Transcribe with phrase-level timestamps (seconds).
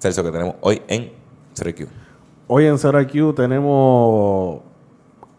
[0.00, 1.12] Celso, que tenemos hoy en
[1.54, 1.86] CRQ.
[2.48, 4.60] Hoy en IQ tenemos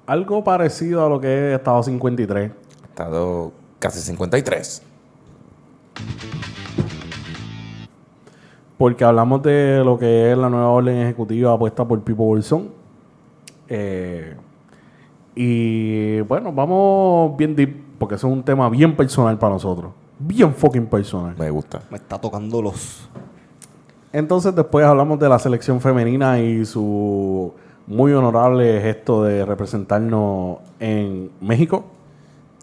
[0.06, 2.52] algo parecido a lo que es Estado 53.
[2.84, 4.84] Estado casi 53.
[8.78, 12.70] Porque hablamos de lo que es la nueva orden ejecutiva puesta por Pipo Bolsón.
[13.68, 14.36] Eh,
[15.34, 19.92] y bueno, vamos bien deep, porque eso es un tema bien personal para nosotros.
[20.20, 21.36] Bien fucking personal.
[21.38, 21.82] Me gusta.
[21.90, 23.10] Me está tocando los.
[24.14, 27.54] Entonces después hablamos de la selección femenina y su
[27.88, 31.86] muy honorable gesto de representarnos en México.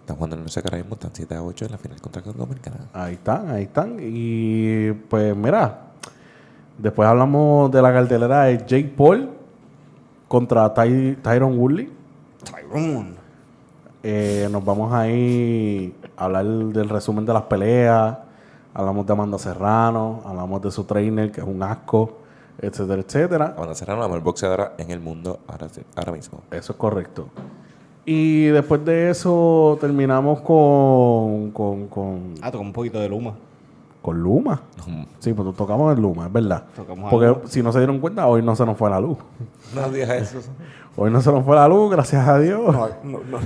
[0.01, 2.77] Están jugando en cara mismo, están 7 a 8 en la final contra Dominicana.
[2.93, 3.97] Ahí están, ahí están.
[4.01, 5.81] Y pues mira,
[6.79, 9.31] después hablamos de la cartelera de Jake Paul
[10.29, 11.91] contra Ty- Tyron Woodley.
[12.45, 13.13] Tyrone.
[14.03, 18.17] Eh, nos vamos ahí a hablar del resumen de las peleas.
[18.79, 22.19] Hablamos de Amanda Serrano, hablamos de su trainer, que es un asco,
[22.61, 23.55] etcétera, etcétera.
[23.57, 25.67] Amanda Serrano, la mejor boxeadora en el mundo ahora,
[25.97, 26.43] ahora mismo.
[26.53, 27.27] Eso es correcto.
[28.05, 33.35] Y después de eso terminamos con, con, con, Ah, tocó un poquito de Luma.
[34.01, 34.63] con Luma.
[35.19, 36.63] Sí, pues tocamos el Luma, es verdad.
[36.77, 37.43] Tocamos Porque algo.
[37.47, 39.19] si no se dieron cuenta, hoy no se nos fue la luz.
[39.75, 40.39] No digas eso.
[40.97, 42.73] Hoy no se nos fue la luz, gracias a Dios.
[42.75, 43.39] No, No, no.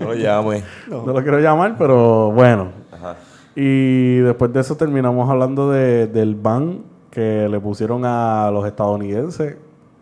[0.00, 0.64] No lo llames.
[0.88, 2.83] lo quiero llamar, pero bueno.
[3.56, 9.56] Y después de eso terminamos hablando de, del ban que le pusieron a los estadounidenses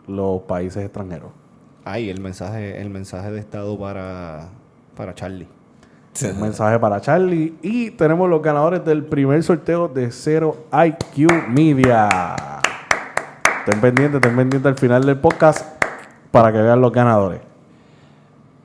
[0.07, 1.31] los países extranjeros.
[1.85, 4.49] Ay, el mensaje, el mensaje de estado para,
[4.97, 5.49] para Charlie.
[6.23, 7.55] Un mensaje para Charlie.
[7.63, 12.09] Y tenemos los ganadores del primer sorteo de Zero IQ Media.
[13.65, 15.67] Estén pendientes, estén pendientes al final del podcast
[16.31, 17.41] para que vean los ganadores.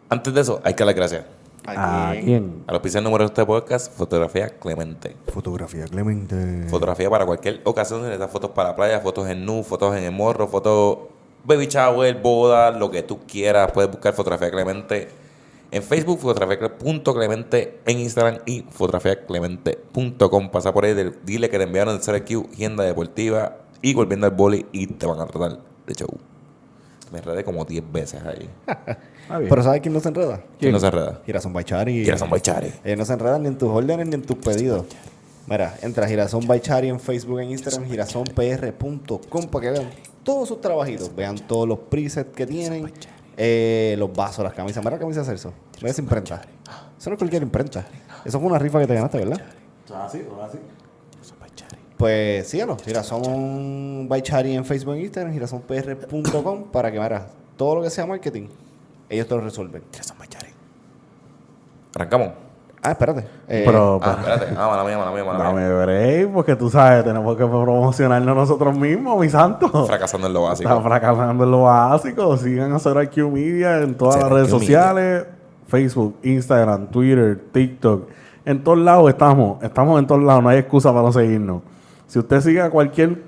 [0.10, 1.37] Antes de eso, hay que dar las gracias.
[1.68, 2.64] ¿A quién?
[2.66, 5.18] A los pisos número de este podcast, Fotografía Clemente.
[5.28, 6.66] Fotografía Clemente.
[6.70, 10.12] Fotografía para cualquier ocasión, necesitas fotos para la playa, fotos en nu, fotos en el
[10.14, 11.00] morro, fotos
[11.44, 13.72] baby shower, boda, lo que tú quieras.
[13.74, 15.10] Puedes buscar Fotografía Clemente
[15.72, 20.50] en Facebook, fotografía.clemente en Instagram y fotografiaclemente.com.
[20.50, 24.66] Pasa por ahí, dile que te enviaron de CRQ, agenda deportiva y volviendo al boli
[24.72, 26.18] y te van a tratar de show.
[27.12, 28.50] Me enredé como 10 veces ahí.
[29.30, 29.50] Bien.
[29.50, 30.42] Pero ¿sabes quién no se enreda?
[30.60, 31.22] ¿Quién no se enreda?
[31.26, 32.04] Girasón Baichari.
[32.04, 32.74] Girasón Baichari.
[32.84, 34.86] Ellos no se enredan ni en tus órdenes ni en tus pedidos.
[35.48, 39.90] Mira, entra a Girasón Baichari en Facebook, en Instagram, girasonpr.com para que vean
[40.24, 41.16] todos sus trabajitos.
[41.16, 42.92] Vean todos los presets que tienen.
[43.38, 44.84] eh, los vasos, las camisas.
[44.84, 45.54] Mira la camisa de Celso.
[45.78, 46.42] Mira esa imprenta.
[47.00, 47.86] Eso no es cualquier imprenta.
[48.26, 49.42] Eso fue una rifa que te ganaste, ¿verdad?
[50.06, 50.58] Así, así.
[51.98, 57.90] Pues síganos, Girasón Baichari en Facebook e Instagram, girasonpr.com para que mira, todo lo que
[57.90, 58.48] sea marketing,
[59.10, 59.82] ellos te lo resuelven.
[61.96, 62.30] Arrancamos.
[62.84, 63.22] Ah, espérate.
[63.48, 64.56] Eh, Pero, Ah, espérate.
[64.56, 65.68] Ah, mala mía, mala mía, mala mía.
[65.70, 69.86] dame break, porque tú sabes, tenemos que promocionarnos nosotros mismos, mi santo.
[69.88, 70.70] Fracasando en lo básico.
[70.70, 72.38] Está fracasando en lo básico.
[72.38, 75.26] Sigan a Zero IQ Media en todas Zero las redes IQ sociales.
[75.68, 78.08] Facebook, Instagram, Twitter, TikTok.
[78.46, 79.62] En todos lados estamos.
[79.64, 80.44] Estamos en todos lados.
[80.44, 81.64] No hay excusa para no seguirnos.
[82.08, 83.22] Si usted sigue a cualquier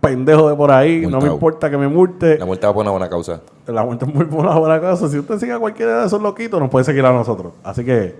[0.00, 2.38] pendejo de por ahí, no me importa que me multe.
[2.38, 3.40] La muerte va por una buena causa.
[3.66, 5.08] La muerte es muy buena, buena cosa.
[5.08, 7.54] Si usted sigue a cualquiera de esos loquitos, nos puede seguir a nosotros.
[7.64, 8.16] Así que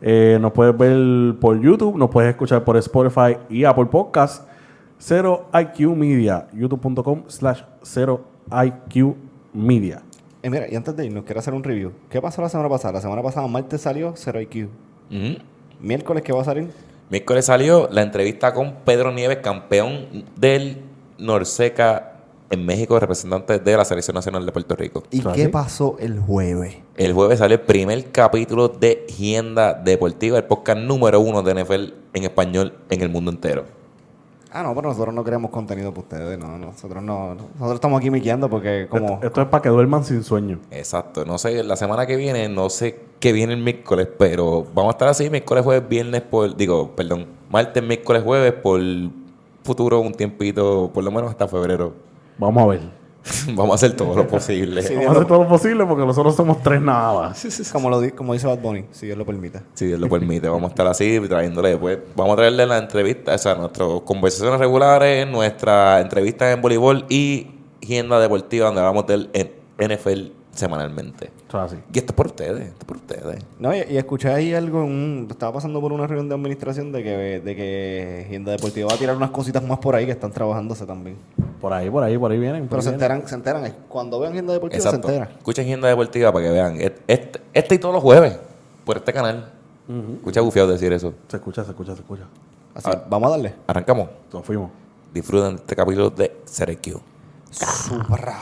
[0.00, 4.46] eh, nos puedes ver por YouTube, nos puedes escuchar por Spotify y Apple Podcast.
[4.98, 8.20] Cero IQ Media, youtube.com slash cero
[8.50, 9.14] IQ
[9.54, 10.02] Media.
[10.42, 11.92] eh, mira, y antes de irnos, quiero hacer un review.
[12.10, 12.94] ¿Qué pasó la semana pasada?
[12.94, 14.68] La semana pasada, martes salió 0 IQ.
[15.10, 15.38] Ujú.
[15.80, 16.70] Miércoles, ¿qué va a salir?
[17.10, 20.80] Miércoles salió la entrevista con Pedro Nieves, campeón del
[21.18, 22.12] Norseca
[22.50, 25.02] en México, representante de la Selección Nacional de Puerto Rico.
[25.10, 26.76] ¿Y ¿Ah, qué pasó el jueves?
[26.96, 31.94] El jueves sale el primer capítulo de Gienda Deportiva, el podcast número uno de NFL
[32.14, 33.79] en español en el mundo entero.
[34.52, 36.38] Ah, no, pero nosotros no creamos contenido para ustedes.
[36.38, 37.34] No, nosotros no.
[37.34, 39.14] Nosotros estamos aquí miqueando porque como...
[39.14, 40.58] Esto, esto es para que duerman sin sueño.
[40.70, 41.24] Exacto.
[41.24, 44.96] No sé, la semana que viene, no sé qué viene el miércoles, pero vamos a
[44.96, 48.80] estar así, miércoles, jueves, viernes, por, digo, perdón, martes, miércoles, jueves, por
[49.62, 51.92] futuro un tiempito, por lo menos hasta febrero.
[52.38, 52.99] Vamos a ver.
[53.54, 54.82] vamos a hacer todo lo posible.
[54.82, 54.94] Sí.
[54.94, 57.70] Vamos a hacer todo lo posible porque nosotros somos tres nada más.
[57.72, 59.60] Como, lo, di- como dice Bad Bunny, si Dios lo permite.
[59.74, 61.98] Si Dios lo permite, vamos a estar así trayéndole después.
[62.16, 67.48] Vamos a traerle la entrevista, o sea, nuestras conversaciones regulares, nuestra entrevista en voleibol y
[67.82, 69.50] agenda deportiva donde hablamos del N-
[69.94, 71.30] NFL semanalmente.
[71.48, 71.76] Eso es así.
[71.92, 73.44] Y esto es por ustedes, esto es por ustedes.
[73.58, 76.90] No, y, y escuché ahí algo, en un- estaba pasando por una reunión de administración
[76.92, 80.12] de que, de que Agenda Deportiva va a tirar unas cositas más por ahí que
[80.12, 81.16] están trabajándose también.
[81.60, 82.62] Por ahí, por ahí, por ahí vienen.
[82.62, 83.04] por Pero ahí se vienen.
[83.16, 83.76] enteran, se enteran.
[83.88, 85.08] Cuando vean Agenda Deportiva Exacto.
[85.08, 85.36] se enteran.
[85.38, 86.76] Escuchen agenda deportiva para que vean.
[86.80, 88.38] Este, este y todos los jueves,
[88.84, 89.50] por este canal.
[90.16, 91.12] Escucha bufiado decir eso.
[91.28, 92.22] Se escucha, se escucha, se escucha.
[92.74, 93.04] Así, Ah.
[93.10, 93.54] vamos a darle.
[93.66, 94.08] Arrancamos.
[94.32, 94.70] Nos fuimos.
[95.12, 97.00] Disfruten de este capítulo de CRQ.
[97.50, 98.38] Supra.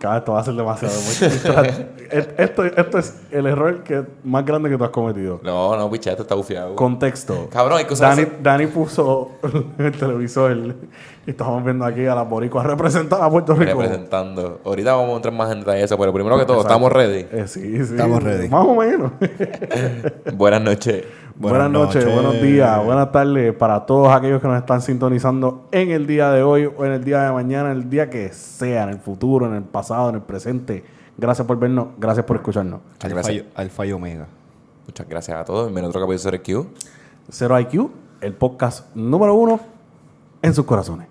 [0.00, 0.94] Cada vez esto va a ser demasiado.
[0.94, 1.86] muy-
[2.38, 5.40] esto, esto es el error que, más grande que tú has cometido.
[5.42, 6.74] No, no, picha, esto está bufiado.
[6.74, 7.48] Contexto.
[7.52, 9.32] Cabrón, hay usar Dani, Dani puso
[9.78, 10.56] el televisor
[11.26, 13.78] y estamos viendo aquí a las boricuas representar a Puerto Rico.
[13.78, 14.60] representando.
[14.64, 16.72] Ahorita vamos a entrar más en detalle de eso, pero primero que todo, Exacto.
[16.86, 17.26] estamos ready.
[17.30, 17.92] Eh, sí, sí.
[17.92, 18.48] Estamos ready.
[18.48, 19.12] Más o menos.
[20.34, 21.04] Buenas noches.
[21.40, 22.22] Buenas, Buenas noches, noches.
[22.22, 26.42] buenos días, buenas tardes para todos aquellos que nos están sintonizando en el día de
[26.42, 29.46] hoy o en el día de mañana, en el día que sea, en el futuro,
[29.46, 30.84] en el pasado, en el presente.
[31.16, 32.80] Gracias por vernos, gracias por escucharnos.
[32.82, 33.36] Muchas Alfa gracias.
[33.36, 34.26] y, Alfa y Omega.
[34.86, 35.64] Muchas gracias a todos.
[35.68, 36.66] Bienvenido a otro capítulo de CRQ.
[37.30, 37.90] Cero IQ,
[38.20, 39.60] el podcast número uno
[40.42, 41.08] en sus corazones.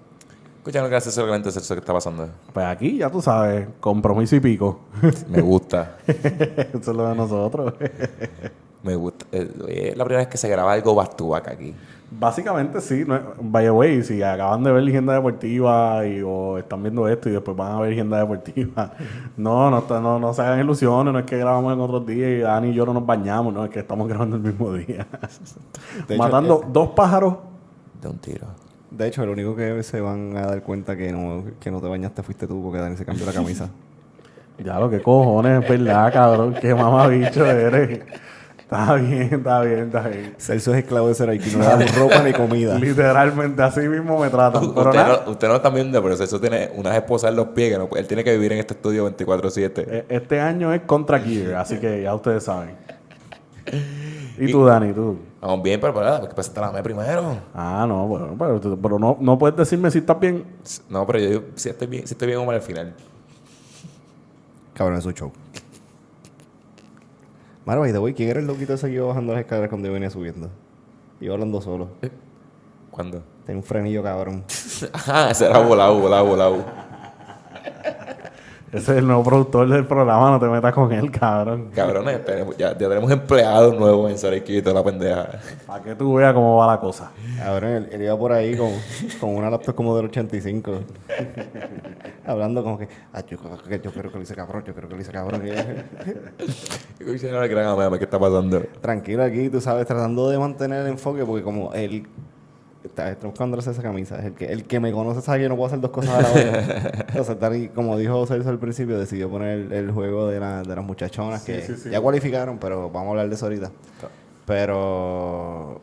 [0.58, 2.30] Escuchando gracias solamente eso que está pasando.
[2.54, 4.82] Pues aquí, ya tú sabes, compromiso y pico.
[5.28, 5.98] Me gusta.
[6.06, 7.74] Eso es lo de nosotros.
[8.84, 9.26] Me gusta.
[9.32, 11.74] Eh, la primera vez que se graba algo bastuaca aquí.
[12.12, 16.58] Básicamente sí, no, es- by the way, si acaban de ver Legenda Deportiva y, o
[16.58, 18.94] están viendo esto y después van a ver Legenda Deportiva,
[19.38, 22.30] no, no, está- no, no se hagan ilusiones, no es que grabamos en otros días
[22.32, 25.06] y Dani y yo no nos bañamos, no, es que estamos grabando el mismo día.
[26.08, 27.36] De hecho, Matando dos pájaros,
[28.02, 28.48] De un tiro.
[28.90, 31.88] De hecho, el único que se van a dar cuenta que no, que no te
[31.88, 33.70] bañaste fuiste tú porque Dani se cambió la camisa.
[34.58, 38.00] ya lo que cojones, es verdad, cabrón, qué mamabicho eres.
[38.72, 40.36] Está bien, está bien, está bien.
[40.38, 42.76] Celso es esclavo de ser aquí, no le damos ropa ni comida.
[42.80, 44.74] Literalmente así mismo me tratan.
[44.76, 47.48] Pero Usted no, usted no lo está viendo, pero eso tiene unas esposas en los
[47.48, 47.72] pies.
[47.74, 49.86] Que no, él tiene que vivir en este estudio 24-7.
[49.88, 52.76] e- este año es contra Gear, así que ya ustedes saben.
[54.38, 55.18] ¿Y tú, Dani, tú?
[55.42, 57.38] Vamos bien, pero para que presenta la me primero.
[57.56, 58.36] Ah, no, bueno,
[58.82, 60.46] pero, no, no puedes decirme si estás bien.
[60.90, 62.94] No, pero yo digo, si estoy bien, si estoy bien o mal al final.
[64.76, 65.32] Cabrón, es un show.
[67.70, 69.88] Maro, by the way, ¿quién era el loquito ese que iba bajando las escaleras cuando
[69.88, 70.50] yo venía subiendo?
[71.22, 71.90] Iba hablando solo.
[72.90, 73.22] ¿Cuándo?
[73.46, 74.44] Tenía un frenillo, cabrón.
[74.92, 76.66] Ajá, ese era volado, volado, volado.
[78.72, 81.72] Ese es el nuevo productor del programa, no te metas con él, cabrón.
[81.74, 82.20] Cabrones,
[82.58, 85.28] ya, ya tenemos empleados nuevos en Sareki y toda la pendeja.
[85.66, 87.12] Para que tú veas cómo va la cosa.
[87.38, 88.70] Cabrón, él, él iba por ahí con,
[89.20, 90.82] con una laptop como del 85.
[92.28, 94.88] Hablando como que, ah, yo, creo que- yo creo que lo hice cabrón, yo creo
[94.88, 95.42] que lo hice cabrón.
[95.48, 98.62] Y- Y dice, "No, el gran amame, ¿qué está pasando?
[98.82, 102.08] Tranquilo aquí, tú sabes, tratando de mantener el enfoque, porque como él
[102.84, 105.56] está, está buscándose esa camisa, es el que, el que me conoce sabe que no
[105.56, 106.86] puedo hacer dos cosas a la vez.
[107.10, 110.76] Entonces, Dani, como dijo Celso al principio, decidió poner el, el juego de, la- de
[110.76, 111.90] las muchachonas que sí, sí.
[111.90, 113.72] ya cualificaron, pero vamos a hablar de eso ahorita.
[114.70, 115.80] Pero,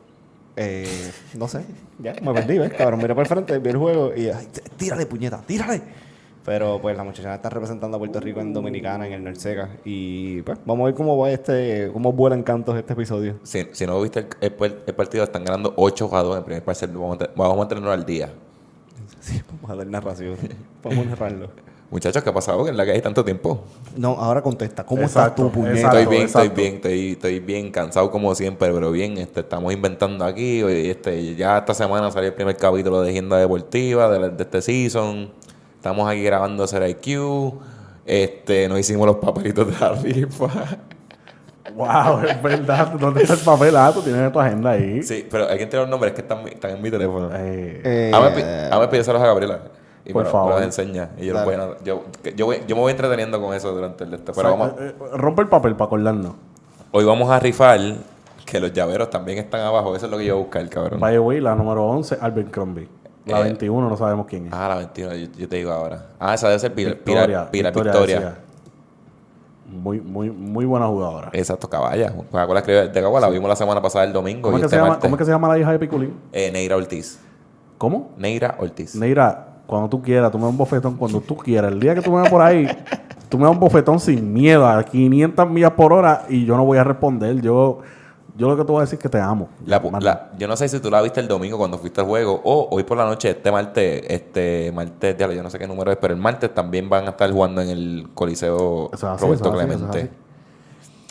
[0.57, 1.65] eh, no sé,
[1.99, 2.73] ya me perdí, ¿ves?
[2.73, 4.31] Cabrón, miré por el frente, vi el juego y,
[4.77, 5.81] tírale, puñeta, tírale.
[6.47, 9.69] Pero pues la muchachona está representando a Puerto Rico en Dominicana, en el Norseca.
[9.85, 13.35] Y pues vamos a ver cómo va este, cómo vuelan cantos este episodio.
[13.43, 16.39] Si, si no viste el, el par- el partido, están ganando 8 a 2 en
[16.39, 16.93] el primer parcial.
[16.93, 18.33] Vamos a, vamos a al día.
[19.21, 20.37] Sí, vamos a dar narración.
[20.85, 21.49] Vamos a narrarlo.
[21.91, 23.65] Muchachos, ¿qué ha pasado en la que hay tanto tiempo?
[23.97, 24.85] No, ahora contesta.
[24.85, 25.77] ¿Cómo Exacto, estás tú, puñeta?
[25.79, 25.99] exacto.
[25.99, 30.25] estoy bien, estoy bien, estoy, estoy bien cansado como siempre, pero bien, este, estamos inventando
[30.25, 30.61] aquí.
[30.65, 34.43] y Este, ya esta semana salió el primer capítulo de Agenda Deportiva de, la- de
[34.45, 35.31] este season.
[35.87, 37.55] Estamos aquí grabando IQ.
[38.05, 40.49] Este, nos hicimos los papelitos de la rifa.
[41.77, 42.89] Wow, es verdad.
[42.99, 43.77] ¿Dónde está el papel?
[43.77, 45.01] Ah, tú tienes tu agenda ahí.
[45.05, 47.31] Sí, pero hay que entrar los nombres que están, están en mi teléfono.
[47.33, 49.61] Eh, Eh, hazme pídeselos a Gabriela.
[50.05, 50.49] Y Por me favor.
[50.51, 51.11] me los enseña.
[51.19, 52.05] Y yo, los voy a- yo,
[52.37, 54.33] yo, voy- yo me voy entreteniendo con eso durante el de este.
[54.33, 56.33] Pero o sea, vamos, eh, eh, rompe el papel para acordarnos.
[56.91, 57.79] hoy vamos a rifar
[58.45, 59.95] que los llaveros también están abajo.
[59.95, 60.99] Eso es lo que yo voy a buscar, cabrón.
[61.01, 62.89] By the way, la número 11, Albert Crombie.
[63.27, 64.53] La Eh, 21 no sabemos quién es.
[64.53, 66.07] Ah, la 21, yo, yo te digo ahora.
[66.19, 67.51] Ah, esa debe ser Pilar Victoria, Victoria.
[67.51, 68.39] Pilar, Victoria.
[69.69, 71.31] Muy, muy, muy buena jugadora.
[71.33, 72.13] Exacto, caballa.
[72.13, 74.43] Coca-Cola escribe de Cagua, la vimos la semana pasada el domingo.
[74.43, 74.99] ¿Cómo y es, que este se llama.
[75.01, 76.15] ¿Cómo es que se llama la hija de Piculín?
[76.33, 77.19] Eh, Neira Ortiz.
[77.79, 78.13] ¿Cómo?
[78.17, 78.95] Neira Ortiz.
[78.95, 81.73] Neira, cuando tú quieras, tú me das un bofetón cuando tú quieras.
[81.73, 82.69] El día que tú me veas por ahí,
[83.29, 86.65] tú me das un bofetón sin miedo a 500 millas por hora y yo no
[86.65, 87.41] voy a responder.
[87.41, 87.81] Yo,
[88.37, 89.49] yo lo que te voy a decir es que te amo.
[89.65, 92.41] La la- yo no sé si tú la viste el domingo cuando fuiste al juego
[92.45, 95.97] o hoy por la noche, este martes, este martes, yo no sé qué número es,
[95.99, 99.49] pero el martes también van a estar jugando en el Coliseo Eso es así, Roberto
[99.49, 100.27] eso es así, eso es Clemente.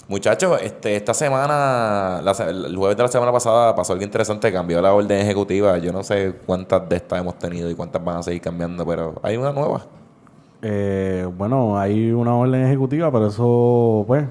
[0.07, 4.79] Muchachos, este, esta semana, la el jueves de la semana pasada pasó algo interesante, cambió
[4.79, 5.79] la orden ejecutiva.
[5.79, 9.15] Yo no sé cuántas de estas hemos tenido y cuántas van a seguir cambiando, pero
[9.23, 9.81] hay una nueva.
[10.61, 14.25] Eh, bueno, hay una orden ejecutiva, pero eso, pues,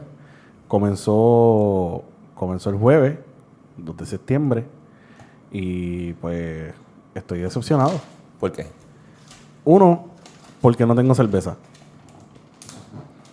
[0.69, 2.05] comenzó,
[2.45, 3.19] comenzó el jueves,
[3.77, 4.65] 2 de septiembre,
[5.51, 6.73] y pues
[7.15, 8.01] estoy decepcionado.
[8.41, 8.67] ¿Por qué?
[9.65, 10.07] Uno,
[10.61, 11.57] porque no tengo cerveza.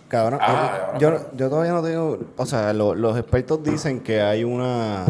[0.08, 2.20] Cabrón, Ah, eh, yo, yo todavía no tengo.
[2.38, 5.06] O sea, lo- los expertos dicen que hay una.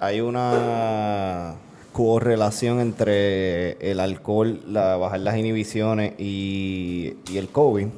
[0.00, 1.54] Hay una
[1.92, 7.88] correlación entre el alcohol, la, bajar las inhibiciones y, y el COVID.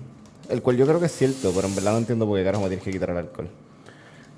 [0.48, 2.62] El cual yo creo que es cierto, pero en verdad no entiendo por qué carajo
[2.62, 3.48] me tienes que quitar el alcohol.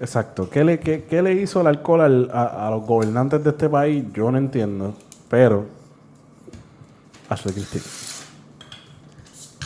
[0.03, 0.51] Exacto.
[0.51, 3.69] ¿Qué le, qué, qué le hizo el alcohol al- a, a los gobernantes de este
[3.69, 4.05] país?
[4.13, 4.95] Yo no entiendo.
[5.31, 5.65] Pero.
[7.29, 7.85] Ashley Christine.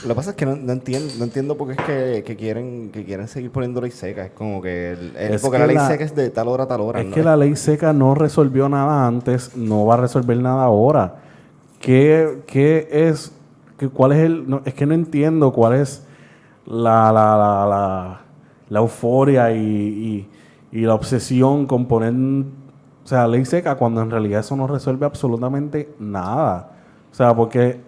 [0.03, 2.37] Lo que pasa es que no, no entiendo, no entiendo por qué es que, que
[2.37, 4.27] quieren que quieren seguir poniendo ley seca.
[4.27, 6.49] Es como que, el- el- Es porque que la ley la- seca es de tal
[6.49, 7.01] hora a tal hora.
[7.01, 7.15] Es ¿no?
[7.15, 11.15] que la ley seca no resolvió nada antes, no va a resolver nada ahora.
[11.81, 13.33] ¿Qué, qué es?
[13.95, 14.49] ¿Cuál es el.?
[14.49, 16.03] no, es que no entiendo cuál es
[16.67, 18.21] la, la, la,
[18.69, 20.29] la, euforia y,
[20.73, 22.15] la obsesión con poner.
[23.05, 26.71] O sea, ley seca cuando en realidad eso no resuelve absolutamente nada.
[27.13, 27.81] O sea, porque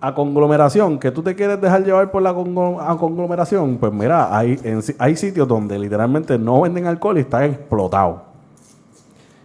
[0.00, 4.58] a conglomeración, que tú te quieres dejar llevar por la conglomeración, pues mira, hay,
[4.98, 8.20] hay sitios donde literalmente no venden alcohol y están explotados.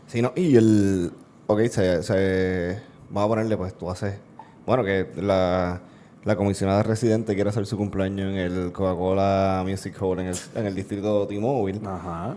[0.07, 1.11] Sí, no, y el.
[1.47, 2.81] Ok, se, se.
[3.09, 4.19] Vamos a ponerle, pues tú haces.
[4.65, 5.79] Bueno, que la,
[6.23, 10.65] la comisionada residente quiere hacer su cumpleaños en el Coca-Cola Music Hall en el, en
[10.67, 12.35] el distrito T-Mobile, Ajá.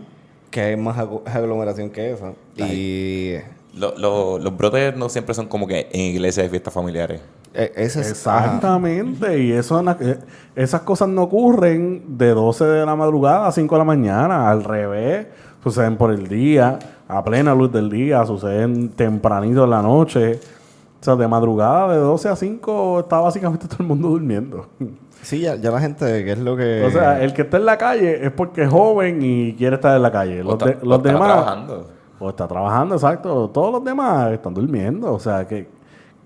[0.49, 2.33] que hay más aglomeración que esa.
[2.57, 3.35] Y.
[3.77, 7.19] Lo- lo- los brotes no siempre son como que en iglesias y fiestas familiares.
[7.53, 8.25] eh, ese es.
[8.25, 8.45] ajá.
[8.45, 10.17] Exactamente, y eso, eh,
[10.55, 14.63] esas cosas no ocurren de 12 de la madrugada a 5 de la mañana, al
[14.63, 15.27] revés,
[15.61, 20.39] suceden por el día, a plena luz del día, suceden tempranito en la noche.
[21.05, 24.65] O sea, de madrugada, de 12 a 5, está básicamente todo el mundo durmiendo.
[25.21, 26.83] Sí, ya, ya la gente, que es lo que.
[26.83, 29.95] O sea, el que está en la calle es porque es joven y quiere estar
[29.95, 30.41] en la calle.
[30.41, 31.27] O Los, está- de- o está demás...
[31.31, 31.87] trabajando.
[32.19, 33.49] O está trabajando, exacto.
[33.51, 35.13] Todos los demás están durmiendo.
[35.13, 35.67] O sea, que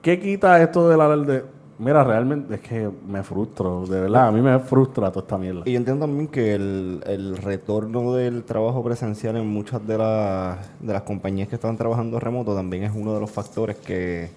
[0.02, 1.44] ¿qué quita esto de la de
[1.78, 3.86] Mira, realmente es que me frustro.
[3.86, 5.62] De verdad, a mí me frustra toda esta mierda.
[5.66, 10.58] Y yo entiendo también que el, el retorno del trabajo presencial en muchas de, las
[10.80, 14.30] de las compañías que están trabajando remoto también es uno de los factores que,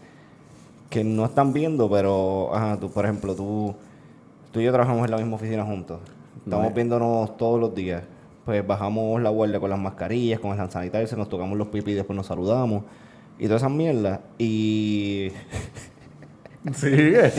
[0.92, 3.74] que no están viendo, pero, ajá, tú, por ejemplo, tú,
[4.52, 5.98] tú y yo trabajamos en la misma oficina juntos.
[6.44, 6.74] Estamos No.
[6.74, 8.02] viéndonos todos los días.
[8.44, 11.92] Pues bajamos la guardia con las mascarillas, con el hand sanitizer, nos tocamos los pipis
[11.92, 12.82] y después nos saludamos.
[13.38, 14.20] Y todas esas mierdas.
[14.38, 15.28] Y
[16.74, 17.32] Sigue.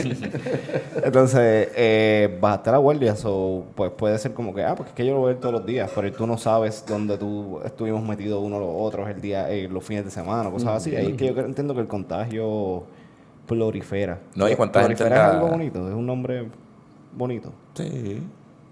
[1.02, 5.06] Entonces, eh, bajaste la guardia, so, pues puede ser como que, ah, porque es que
[5.06, 8.02] yo lo voy a ver todos los días, pero tú no sabes dónde tú estuvimos
[8.02, 10.94] metidos uno o los otros el día, eh, los fines de semana, cosas así.
[10.94, 12.84] Ahí es que yo entiendo que el contagio
[14.34, 16.48] No, y cuánta gente es algo bonito, es un nombre
[17.16, 17.52] bonito.
[17.74, 18.22] Sí.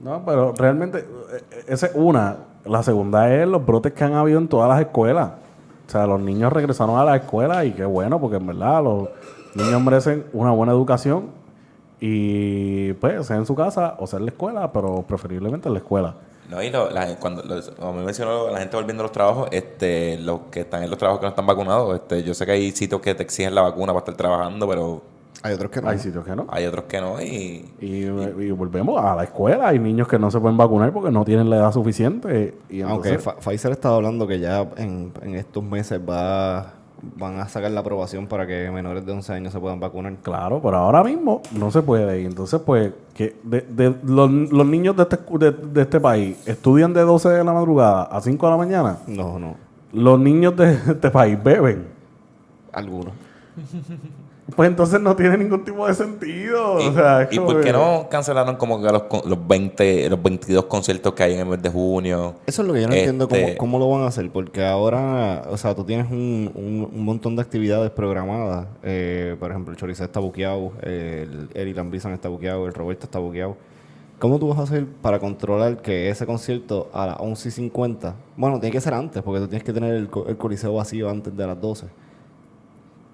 [0.01, 2.37] No, pero realmente, eh, esa es una.
[2.65, 5.33] La segunda es los brotes que han habido en todas las escuelas.
[5.87, 9.09] O sea, los niños regresaron a la escuela y qué bueno, porque en verdad los
[9.55, 11.27] niños merecen una buena educación
[12.01, 15.81] y pues sea en su casa o sea en la escuela, pero preferiblemente en la
[15.81, 16.15] escuela.
[16.51, 19.49] No, y lo- la- cuando, los- como me mencionó la gente volviendo a los trabajos,
[19.53, 22.53] este, los que están en los trabajos que no están vacunados, este, yo sé que
[22.53, 25.03] hay sitios que te exigen la vacuna para estar trabajando, pero
[25.45, 25.89] Hay otros que no.
[25.89, 26.47] Hay sitios que no.
[26.51, 29.69] hay otros que no y Y, y volvemos a la escuela.
[29.69, 32.55] Hay niños que no se pueden vacunar porque no tienen la edad suficiente.
[32.69, 36.75] Y Aunque entonces, Fa- Pfizer estaba hablando que ya en, en estos meses va
[37.17, 40.15] van a sacar la aprobación para que menores de 11 años se puedan vacunar.
[40.23, 42.23] Claro, pero ahora mismo no se puede.
[42.23, 46.37] Y entonces, pues, que de, de- los, los niños de este, de, de este país
[46.47, 48.99] estudian de 12 de la madrugada a 5 de la mañana.
[49.07, 49.57] No, no.
[49.93, 51.87] Los niños de este país beben.
[52.73, 53.13] Algunos.
[54.57, 56.81] Pues entonces no tiene ningún tipo de sentido.
[56.81, 60.11] ¿Y, o sea, ¿y por qué que- no cancelaron como que los, con- los 20,
[60.11, 62.35] los 22 conciertos que hay en el mes de junio?
[62.45, 64.65] Eso es lo que yo no entiendo cómo, Este- cómo lo van a hacer, porque
[64.67, 68.67] ahora, o sea, tú tienes un, un, un montón de actividades programadas.
[68.83, 73.21] Eh, por ejemplo, el Choricé está buqueado, el Eric Lambrizan está buqueado, el Roberto está
[73.21, 73.57] buqueado.
[74.19, 78.15] ¿Cómo tú vas a hacer para controlar que ese concierto a las 11 y 50,
[78.37, 81.37] bueno, tiene que ser antes, porque tú tienes que tener el, el coliseo vacío antes
[81.37, 81.87] de las 12.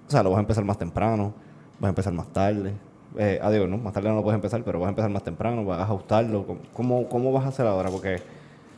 [0.09, 1.33] O sea, lo vas a empezar más temprano,
[1.79, 2.73] vas a empezar más tarde.
[3.15, 5.23] Eh, ah, digo, no, más tarde no lo puedes empezar, pero vas a empezar más
[5.23, 6.45] temprano, vas a ajustarlo.
[6.73, 7.89] ¿Cómo- ¿Cómo, vas a hacer ahora?
[7.91, 8.17] Porque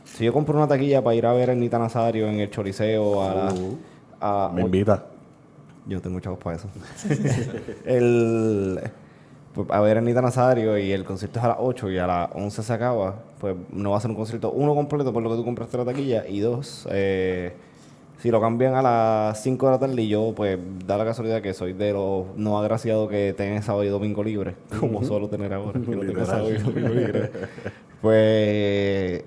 [0.04, 3.22] si yo compro una taquilla para ir a ver a Nita Nazario en el Choliseo
[3.22, 3.54] a la...
[4.20, 5.04] a- Me invita.
[5.86, 6.68] yo tengo chavos para eso.
[7.86, 8.78] el,
[9.54, 12.06] pues, a ver a Anita Nazario y el concierto es a las 8 y a
[12.06, 15.30] las 11 se acaba, pues no va a ser un concierto, uno completo por lo
[15.30, 17.54] que tú compraste la taquilla y dos, eh,
[18.22, 21.42] si lo cambian a las 5 de la tarde y yo, pues da la casualidad
[21.42, 25.52] que soy de los no agraciados que tienen sábado y domingo libre, como suelo tener
[25.52, 27.30] ahora, que no tengo sábado y domingo libre.
[28.00, 29.24] Pues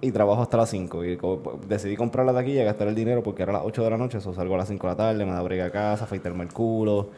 [0.00, 1.04] y trabajo hasta las 5.
[1.04, 1.38] Y pues,
[1.68, 4.16] decidí comprar la taquilla, gastar el dinero porque era a las 8 de la noche.
[4.16, 6.52] Eso salgo a las 5 de la tarde, me da brega a casa, afeitarme el
[6.52, 7.08] culo.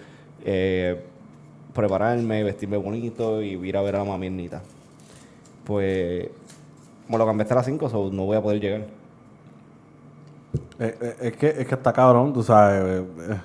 [0.45, 1.01] Eh,
[1.73, 4.61] prepararme, vestirme bonito y ir a ver a la mamiernita.
[5.65, 6.29] Pues
[7.09, 9.06] me lo cambié hasta las 5, so no voy a poder llegar.
[10.79, 13.03] Eh, eh, es, que, es que está cabrón, tú sabes.
[13.03, 13.37] eh.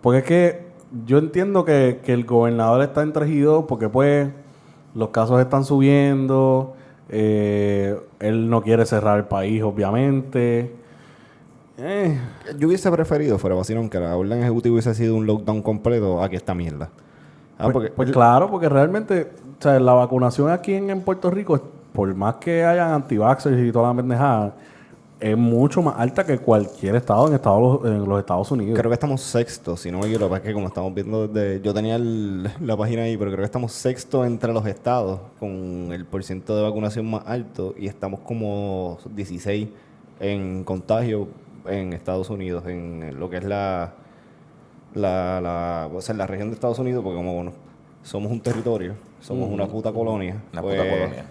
[0.00, 0.66] Porque es que
[1.06, 4.28] yo entiendo que, que el gobernador está entregido porque pues
[4.94, 6.74] los casos están subiendo,
[7.08, 10.74] eh, él no quiere cerrar el país, obviamente.
[11.78, 12.18] Eh,
[12.58, 16.36] Yo hubiese preferido, fuera vacilón, que la orden ejecutiva hubiese sido un lockdown completo aquí
[16.36, 16.90] esta mierda.
[17.58, 21.30] Ah, pues, porque pues claro, porque realmente o sea, la vacunación aquí en, en Puerto
[21.30, 21.60] Rico,
[21.92, 24.54] por más que hayan anti-vaxxers y toda la pendejada,
[25.20, 28.78] es mucho más alta que cualquier estado en, Estados, en los Estados Unidos.
[28.78, 31.60] creo que estamos sexto, si no me equivoco, es que como estamos viendo desde...
[31.60, 35.90] Yo tenía el- la página ahí, pero creo que estamos sexto entre los estados con
[35.92, 39.68] el porciento de vacunación más alto y estamos como 16
[40.20, 41.28] en contagio
[41.66, 43.92] en Estados Unidos, en lo que es la...
[44.94, 47.52] La, la, o sea, la región de Estados Unidos, porque como bueno,
[48.02, 50.42] somos un territorio, somos una puta colonia.
[50.52, 51.24] Una pues, puta colonia.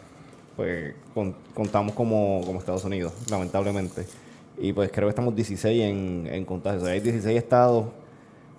[0.59, 4.05] Pues con- contamos como, como Estados Unidos, lamentablemente.
[4.57, 6.83] Y pues creo que estamos 16 en, en contagios.
[6.83, 7.85] O sea, hay 16 estados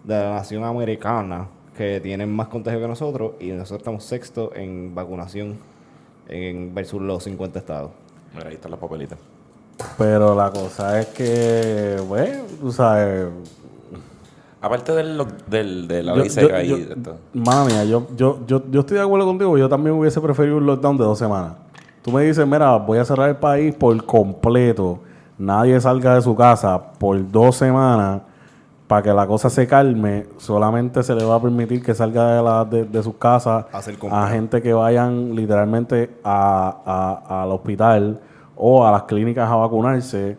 [0.03, 4.95] de la nación americana que tienen más contagio que nosotros y nosotros estamos sexto en
[4.95, 5.59] vacunación
[6.27, 7.91] en versus los 50 estados.
[8.35, 9.19] Mira, ahí están las papelitas.
[9.99, 13.27] Pero la cosa es que, bueno, tú sabes.
[14.63, 17.17] Aparte del, del, de la yo- ley seca yo- y yo- de esto.
[17.35, 19.57] Mala mía, yo, yo, yo, yo estoy de acuerdo contigo.
[19.59, 21.53] Yo también hubiese preferido un lockdown de dos semanas.
[22.03, 25.01] Tú me dices, mira, voy a cerrar el país por completo.
[25.39, 28.23] Nadie salga de su casa por dos semanas
[28.87, 30.27] para que la cosa se calme.
[30.39, 33.67] Solamente se le va a permitir que salga de, la, de, de sus casas
[34.13, 38.21] a gente que vayan literalmente a, a- al hospital
[38.57, 40.37] o a las clínicas a vacunarse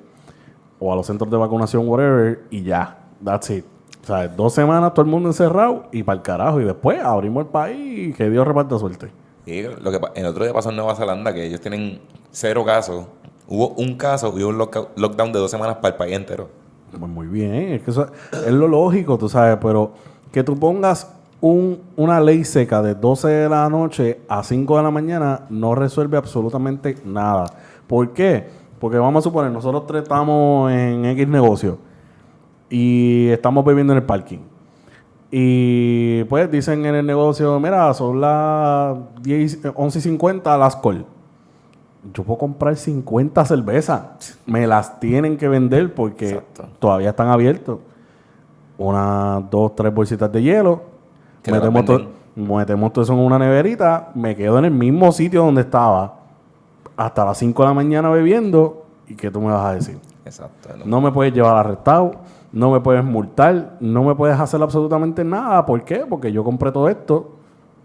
[0.80, 2.98] o a los centros de vacunación, whatever, y ya.
[3.24, 3.66] That's it.
[4.04, 6.60] O sea, dos semanas todo el mundo encerrado y para el carajo.
[6.60, 9.12] Y después abrimos el país y que Dios reparta suerte.
[9.82, 12.00] Lo que el otro día pasó en Nueva Zelanda que ellos tienen
[12.32, 13.06] cero casos.
[13.48, 16.50] Hubo un caso y un lockdown de dos semanas para el país entero.
[16.90, 19.94] Pues muy bien, es que eso es lo lógico, tú sabes, pero
[20.32, 24.84] que tú pongas un, una ley seca de 12 de la noche a 5 de
[24.84, 27.46] la mañana no resuelve absolutamente nada.
[27.88, 28.48] ¿Por qué?
[28.80, 31.78] Porque vamos a suponer, nosotros tres estamos en X negocio
[32.70, 34.51] y estamos bebiendo en el parking.
[35.34, 41.06] Y pues dicen en el negocio, mira, son las 10, 11 y 50 las col.
[42.14, 44.38] Yo puedo comprar 50 cervezas.
[44.46, 46.68] Me las tienen que vender porque Exacto.
[46.80, 47.80] todavía están abiertos.
[48.78, 50.82] Unas, dos, tres bolsitas de hielo.
[52.36, 54.12] Metemos, todo eso en una neverita.
[54.16, 56.16] Me quedo en el mismo sitio donde estaba.
[56.98, 58.86] Hasta las 5 de la mañana bebiendo.
[59.08, 60.00] ¿Y qué tú me vas a decir?
[60.26, 60.70] Exacto.
[60.78, 60.86] No.
[60.86, 62.16] No me puedes llevar arrestado,
[62.52, 65.66] no me puedes multar, no me puedes hacer absolutamente nada.
[65.66, 66.06] ¿Por qué?
[66.10, 67.38] Porque yo compré todo esto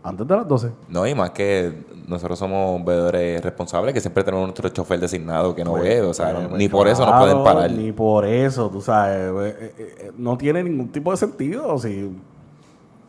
[0.02, 0.70] antes de las 12.
[0.88, 5.64] No, y más que nosotros somos bebedores responsables, que siempre tenemos nuestro chofer designado que
[5.64, 6.02] no bebe.
[6.02, 7.70] O sea, ni pues, por eso nos pueden parar.
[7.70, 9.16] Ni por eso, tú sabes.
[9.18, 11.76] eh, eh, eh, no tiene ningún tipo de sentido.
[11.78, 12.10] Si,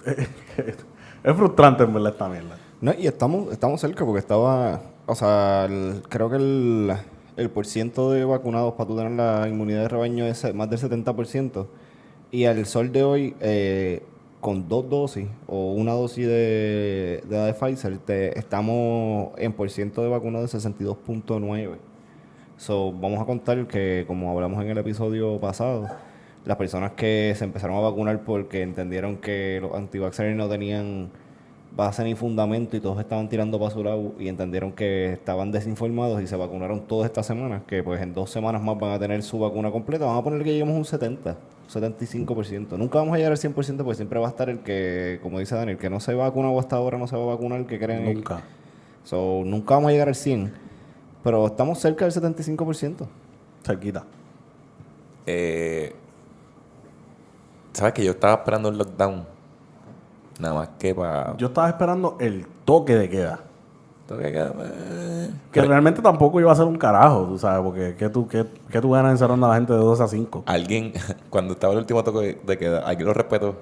[1.23, 2.57] es frustrante en verdad esta mierda.
[2.81, 6.93] No, y estamos, estamos cerca porque estaba, o sea, el- creo que el,
[7.37, 11.67] el porciento de vacunados para tú tener la inmunidad de rebaño es más del 70%.
[12.31, 14.03] Y al sol de hoy, eh,
[14.41, 20.09] con dos dosis o una dosis de, de de Pfizer, te- estamos en porciento de
[20.09, 21.77] vacunados de 62.9.
[22.57, 25.87] So, vamos a contar que, como hablamos en el episodio pasado,
[26.45, 31.09] las personas que se empezaron a vacunar porque entendieron que los antivaxxers no tenían
[31.77, 36.21] base ni fundamento y todos estaban tirando para su lado y entendieron que estaban desinformados
[36.21, 39.21] y se vacunaron todas estas semanas, que pues en dos semanas más van a tener
[39.23, 41.37] su vacuna completa, van a poner que lleguemos a un 70,
[41.71, 42.77] 75%.
[42.77, 45.53] Nunca vamos a llegar al 100% porque siempre va a estar el que, como dice
[45.55, 48.07] Daniel, que no se vacuna o hasta ahora no se va a vacunar, que creen
[48.07, 48.41] en- Nunca.
[49.03, 50.51] So, nunca vamos a llegar al 100,
[51.23, 53.07] pero estamos cerca del 75%.
[53.63, 54.03] Cerquita.
[55.25, 55.93] Eh,
[57.73, 59.36] ¿Sabes que yo estaba esperando el lockdown?
[60.39, 61.35] Nada más que para...
[61.37, 63.39] Yo estaba esperando el toque de queda.
[64.11, 68.45] eh, Que realmente tampoco iba a ser un carajo, tú sabes, porque ¿qué tú, qué,
[68.71, 70.43] qué tú ganas encerrando a la gente de 2 a 5?
[70.45, 70.93] Alguien,
[71.29, 73.55] cuando estaba el último toque de queda, alguien lo respetó.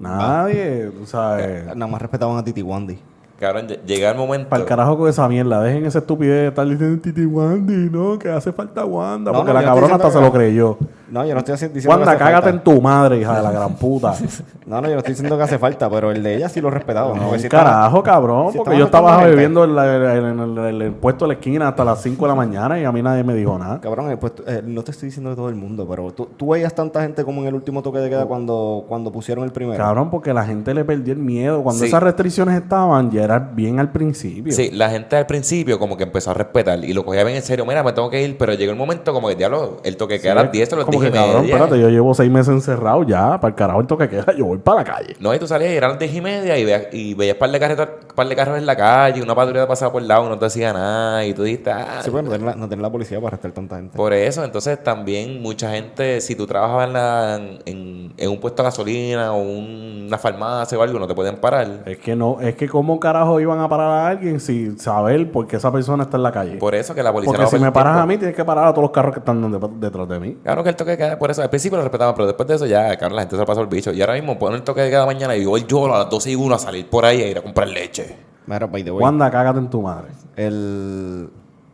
[0.00, 1.66] Nadie, tú sabes.
[1.66, 2.98] Nada más respetaban a Titi Wandy.
[3.38, 4.48] Cabrón, lle- llega el momento...
[4.48, 8.18] Para el carajo con esa mierda, dejen esa estupidez de estar diciendo Titi Wandy, no,
[8.18, 10.78] que hace falta Wanda, No, porque no, la cabrona hasta se lo creyó.
[11.10, 12.50] No, yo no estoy diciendo Wanda, que hace cágate falta.
[12.50, 14.14] en tu madre, hija de la gran puta.
[14.66, 16.70] No, no, yo no estoy diciendo que hace falta, pero el de ella sí lo
[16.70, 17.14] respetaba.
[17.14, 18.52] No, estaba- carajo, cabrón.
[18.52, 21.68] si porque yo estaba bebiendo en, la- en el, en el puesto de la esquina
[21.68, 23.78] hasta las 5 de la mañana y a mí nadie me dijo nada.
[23.82, 26.48] Cabrón, eh, pues, eh, no te estoy diciendo de todo el mundo, pero tú, tú
[26.52, 29.76] veías tanta gente como en el último toque de queda cuando, cuando pusieron el primero.
[29.76, 31.62] Cabrón, porque la gente le perdió el miedo.
[31.62, 31.88] Cuando Sí.
[31.88, 34.50] esas restricciones estaban, ya era bien al principio.
[34.50, 37.42] Sí, la gente al principio como que empezó a respetar y lo cogía bien en
[37.42, 37.66] serio.
[37.66, 40.32] Mira, me tengo que ir, pero llegó el momento como que, diablo, el toque queda
[40.32, 41.32] a las 10, a las Como 10 que, y media.
[41.32, 43.38] cabrón, espérate, yo llevo seis meses encerrado ya.
[43.40, 45.16] Para el carajo el toque queda, yo voy para la calle.
[45.20, 47.50] No, y tú salías y eran las 10 y media y veías, y veías par
[47.50, 50.38] de, carretas, par de carros en la calle, una patrulla pasaba por el lado, no
[50.38, 52.90] te decía nada y tú dijiste, ah, Sí, pues no tener, la, no tener la
[52.90, 53.96] policía para arrestar tanta gente.
[53.96, 58.62] Por eso, entonces también mucha gente, si tú trabajabas en, la- en, en un puesto
[58.62, 61.82] de gasolina o un- una farmacia o algo, no te pueden parar.
[61.86, 65.46] Es que no, es que cómo carajo iban a parar a alguien sin saber por
[65.46, 66.56] qué esa persona está en la calle.
[66.56, 68.02] Por eso que la policía Porque no si me paras tiempo.
[68.02, 70.36] a mí, tienes que parar a todos los carros que están de- detrás de mí.
[70.42, 72.54] Claro que el toque de queda, por eso, al principio lo respetaban, pero después de
[72.54, 73.92] eso ya, claro, la gente se lo pasó el bicho.
[73.92, 76.30] Y ahora mismo ponen el toque de queda mañana y voy yo a las 12
[76.30, 78.16] y 1 a salir por ahí a ir a comprar leche.
[78.46, 80.08] Mira, by the way, Wanda, cágate en tu madre.
[80.36, 81.30] el,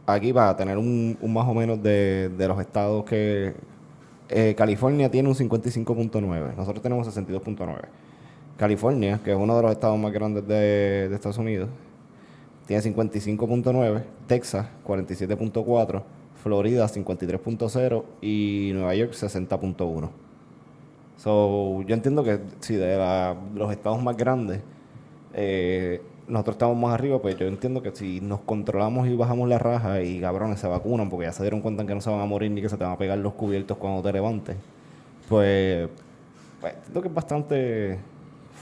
[0.07, 3.55] aquí para tener un, un más o menos de, de los estados que
[4.29, 7.77] eh, California tiene un 55.9, nosotros tenemos 62.9.
[8.57, 11.69] California, que es uno de los estados más grandes de, de Estados Unidos,
[12.67, 16.03] tiene 55.9, Texas 47.4,
[16.43, 20.11] Florida 53.0 y Nueva York 60.1.
[21.17, 22.97] So, yo entiendo que si de
[23.55, 24.63] los estados más grandes
[25.35, 29.59] eh, nosotros estamos más arriba, pues yo entiendo que si nos controlamos y bajamos la
[29.59, 32.27] raja y cabrones se vacunan porque ya se dieron cuenta que no se van a
[32.27, 34.57] morir ni que se te van a pegar los cubiertos cuando te levantes,
[35.29, 35.89] pues,
[36.61, 37.99] pues que es bastante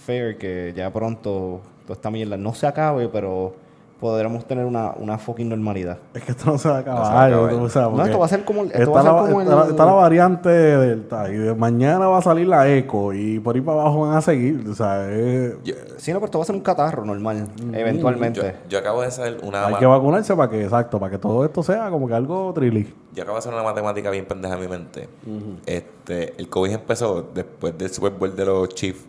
[0.04, 3.54] fair que ya pronto toda esta mierda no se acabe, pero
[4.00, 5.98] podremos tener una, una fucking normalidad.
[6.14, 7.00] Es que esto no se va a acabar.
[7.00, 7.54] No se va a acabar.
[7.54, 9.18] o sea, No, porque esto va a ser como esto está, va a ser la,
[9.28, 12.68] como está la- el- está la variante Delta y de mañana va a salir la
[12.68, 14.64] Eco y por ahí para abajo van a seguir.
[14.70, 18.40] O sea, es- Yo, Sí, no, pero esto va a ser un catarro normal, eventualmente.
[18.40, 21.44] yo, yo acabo de hacer una, hay que vacunarse para que, exacto, para que todo
[21.44, 22.94] esto sea como que algo trilly.
[23.14, 25.08] yo acabo de hacer una matemática bien pendeja en mi mente.
[25.66, 29.04] este, el COVID empezó después del Super Bowl de los Chiefs.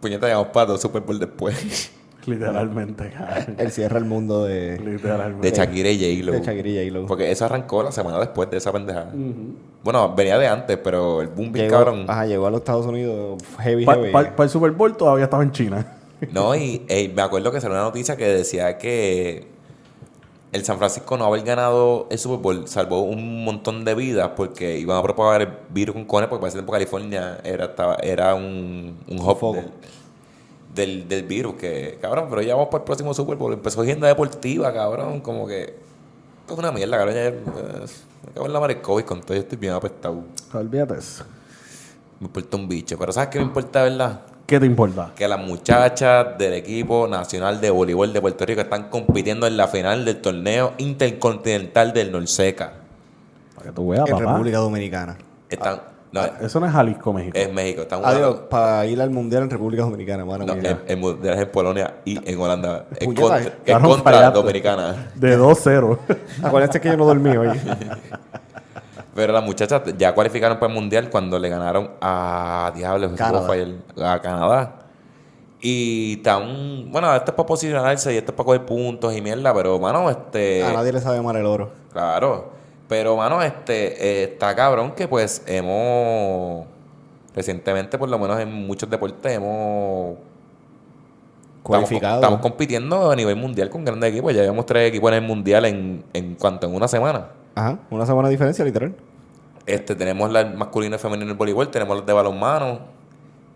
[0.00, 1.90] Puñeta, llamamos para dos Super Bowl después.
[2.26, 3.12] Literalmente.
[3.58, 5.50] El cierre el mundo de, Literalmente.
[5.50, 6.32] De Shakira y J-Lo.
[6.32, 7.06] de Shakira y J-Lo.
[7.06, 9.12] Porque eso arrancó la semana después de esa pendejada.
[9.82, 12.04] Bueno, venía de antes, pero el boom bien cabrón.
[12.08, 14.28] ajá, llegó a los Estados Unidos heavy, Para heavy.
[14.38, 15.86] el Super Bowl todavía estaba en China.
[16.32, 19.46] No, y ey, me acuerdo que salió una noticia que decía que
[20.52, 24.78] el San Francisco no haber ganado el Super Bowl salvó un montón de vidas porque
[24.78, 28.34] iban a propagar el virus con cones porque para ese tiempo California era, estaba, era
[28.36, 29.62] un, un hub foco.
[30.74, 31.54] Del, del, virus.
[31.54, 33.52] Que, cabrón, pero ya vamos para el próximo Super Bowl.
[33.52, 35.20] Empezó agenda deportiva, cabrón.
[35.20, 35.62] Como que
[36.40, 37.14] esto es una mierda, cabrón.
[37.14, 37.40] Ya, eh,
[38.26, 39.34] me cago en la madre COVID con todo.
[39.34, 40.22] Yo estoy bien apestado.
[40.52, 41.24] Olvídate eso.
[42.20, 42.98] Me importa un bicho.
[42.98, 44.20] Pero ¿sabes qué me importa, verdad?
[44.46, 45.12] ¿Qué te importa?
[45.16, 49.68] que las muchachas del equipo nacional de voleibol de Puerto Rico están compitiendo en la
[49.68, 52.74] final del torneo intercontinental del Norseca.
[53.54, 54.18] Para que tú veas, en.
[54.18, 55.16] República Dominicana.
[55.48, 55.80] Están,
[56.14, 57.36] no, Eso no es Jalisco, México.
[57.36, 57.82] es México.
[57.82, 60.80] Están Adiós, jugando- para ir al Mundial en República Dominicana, mano no, mía.
[60.86, 62.86] en, en en Polonia y en Holanda.
[62.96, 64.38] Es Puñeta, contra, es cabrón, contra fallaste.
[64.38, 65.10] Dominicana.
[65.14, 65.98] De 2-0.
[66.42, 67.48] Acuérdate que yo no dormí hoy.
[69.14, 73.48] Pero las muchachas ya cualificaron para el mundial cuando le ganaron a Diablos Canadá.
[74.14, 74.74] a Canadá.
[75.60, 79.54] Y están, bueno, esto es para posicionarse y esto es para coger puntos y mierda,
[79.54, 80.62] pero mano, este.
[80.64, 81.70] A nadie le sabe mal el oro.
[81.92, 82.50] Claro.
[82.88, 86.66] Pero, mano, este, eh, está cabrón que pues hemos,
[87.34, 90.16] recientemente, por lo menos en muchos deportes, hemos...
[91.62, 92.16] Cualificado.
[92.16, 94.34] Estamos, estamos compitiendo a nivel mundial con grandes equipos.
[94.34, 97.28] Ya llevamos tres equipos en el mundial en, en cuanto en una semana.
[97.54, 98.94] Ajá, una semana de diferencia, literal.
[99.64, 102.80] Este, tenemos la masculina y femenina en el voleibol, tenemos los de balonmano.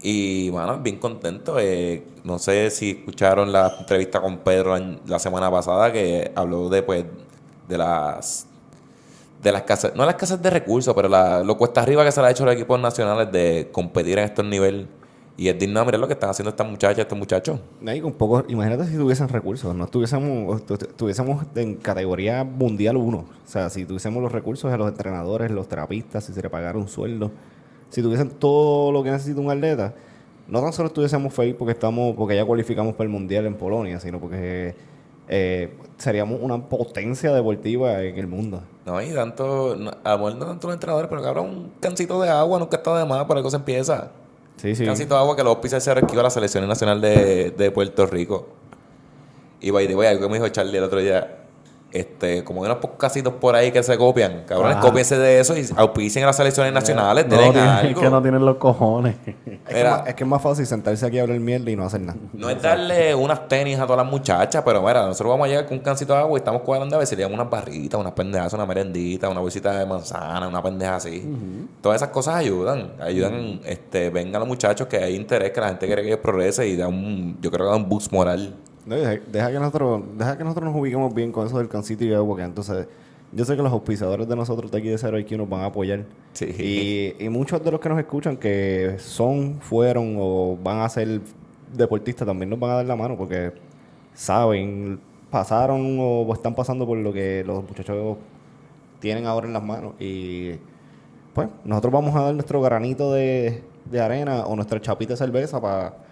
[0.01, 1.59] Y, mano, bien contento.
[1.61, 4.75] Eh, no sé si escucharon la entrevista con Pedro
[5.07, 7.05] la semana pasada que habló de, pues,
[7.69, 8.47] de las
[9.42, 12.20] de las casas, no las casas de recursos, pero la, lo cuesta arriba que se
[12.20, 14.87] le ha hecho a los equipos nacionales de competir en estos niveles.
[15.37, 17.61] Y es digno de mirar lo que están haciendo estas muchachas, estos muchachos.
[17.87, 22.96] Ahí con poco, imagínate si tuviesen recursos, no estuviésemos, tu- tu- estuviésemos en categoría mundial
[22.96, 23.18] 1.
[23.18, 26.77] O sea, si tuviésemos los recursos de los entrenadores, los terapistas, si se le pagara
[26.77, 27.31] un sueldo,
[27.88, 29.94] si tuviesen todo lo que necesita un atleta,
[30.48, 34.01] no tan solo estuviésemos felices porque estamos, porque ya cualificamos para el mundial en Polonia,
[34.01, 34.74] sino porque
[35.29, 38.62] eh, seríamos una potencia deportiva en el mundo.
[38.87, 42.21] No, y tanto, no, a lo mejor no tanto los entrenadores, pero cabrón, un cancito
[42.23, 44.11] de agua nunca está de más para algo se empieza.
[44.57, 44.83] Sí, sí.
[44.83, 47.71] Un cancito de agua que los pisos se requiere a la selección nacional de, de
[47.71, 48.49] Puerto Rico.
[49.61, 51.48] Y by the way, algo que me dijo Charlie el otro día,
[51.90, 54.44] Este, como hay unos casitos por ahí que se copian.
[54.46, 54.81] Cabrones, Ah.
[54.81, 57.27] cópiense de eso y auspicien a las selecciones nacionales.
[57.27, 58.01] No, tienen- algo.
[58.03, 59.16] que no tienen los cojones.
[59.27, 59.35] Es,
[59.66, 59.90] que Mira.
[59.90, 62.18] más- es que es más fácil sentarse aquí a hablar mierda y no hacer nada.
[62.35, 65.64] No es darle unas tenis a todas las muchachas, pero mira, nosotros vamos a llegar
[65.66, 67.98] con un cancito de agua y estamos cuadrando a ver si le damos unas barritas,
[67.98, 71.24] unas pendejas, una merendita, una bolsita de manzana, una pendeja así.
[71.81, 72.92] Todas esas cosas ayudan.
[73.01, 76.68] Ayudan, este, vengan los muchachos que hay interés, que la gente quiere que ellos progrese
[76.68, 78.55] y da un, yo creo que da un boost moral.
[78.88, 82.05] No, deja, deja que nosotros, deja que nosotros nos ubiquemos bien con eso del cancito
[82.05, 82.87] y agua, que entonces
[83.33, 85.66] yo sé que los auspiciadores de nosotros de aquí de Cero IQ nos van a
[85.66, 86.07] apoyar.
[86.33, 87.14] Sí.
[87.18, 91.20] Y, y muchos de los que nos escuchan que son, fueron o van a ser
[91.77, 93.53] deportistas también nos van a dar la mano porque
[94.14, 94.98] saben,
[95.31, 98.16] pasaron o están pasando por lo que los muchachos
[99.01, 99.92] tienen ahora en las manos.
[100.01, 100.53] Y
[101.35, 105.61] pues nosotros vamos a dar nuestro granito de, de arena o nuestra chapita de cerveza
[105.61, 106.08] para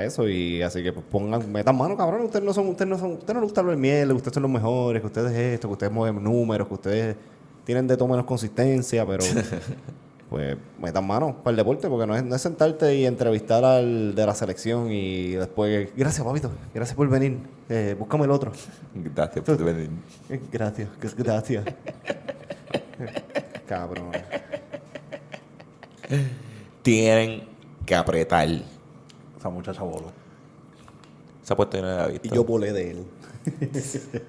[0.00, 0.28] eso.
[0.28, 2.22] Y así que pues, pongan, metan mano, cabrón.
[2.22, 4.42] Ustedes no son, ustedes no son, ustedes no les gusta el miel, que ustedes son
[4.42, 7.16] los mejores, que ustedes esto, que ustedes mueven números, que ustedes
[7.64, 9.24] tienen de todo menos consistencia, pero
[10.30, 14.14] pues metan mano para el deporte, porque no es, no es sentarte y entrevistar al
[14.14, 18.52] de la selección y después, gracias papito, gracias por venir, eh, búscame el otro.
[18.94, 19.90] Gracias por venir.
[20.52, 21.64] Gracias, gracias.
[23.66, 24.12] Cabrón.
[26.82, 27.48] Tienen
[27.86, 28.73] que apretar.
[29.44, 30.06] Esa muchacha voló.
[31.42, 32.28] Se ha puesto y no la he visto.
[32.28, 33.04] Y yo volé de él.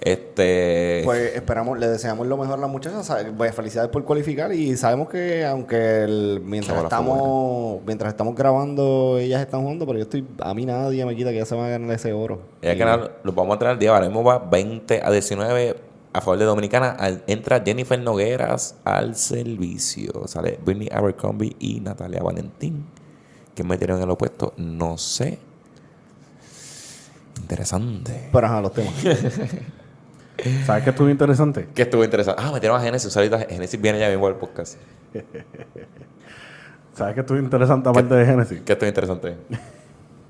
[0.00, 1.02] Este.
[1.04, 3.06] Pues esperamos, le deseamos lo mejor a las muchachas.
[3.06, 8.34] sabe- pues, felicidades por cualificar y sabemos que aunque el- mientras Esa estamos mientras estamos
[8.34, 11.54] grabando ellas están jugando, pero yo estoy a mí nadie me quita que ya se
[11.54, 12.40] van a ganar ese oro.
[12.60, 13.90] Que nada, los vamos a traer al día.
[13.94, 15.76] Ahora mismo va 20 a 19
[16.12, 16.90] a favor de Dominicana.
[16.90, 20.26] Al- entra Jennifer Nogueras al servicio.
[20.26, 22.86] Sale Britney Abercrombie y Natalia Valentín.
[23.62, 24.54] ¿Quién metieron en el opuesto?
[24.56, 25.38] No sé.
[27.42, 28.28] Interesante.
[28.32, 28.92] Pero ajá, los temas.
[30.66, 31.68] ¿Sabes qué estuvo interesante?
[31.72, 32.42] Que estuvo interesante.
[32.44, 33.16] Ah, metieron a Genesis.
[33.16, 34.78] Ahorita Genesis viene ya mismo al podcast.
[36.96, 38.62] ¿Sabes qué estuvo interesante aparte de Genesis?
[38.62, 39.36] Que estuvo interesante.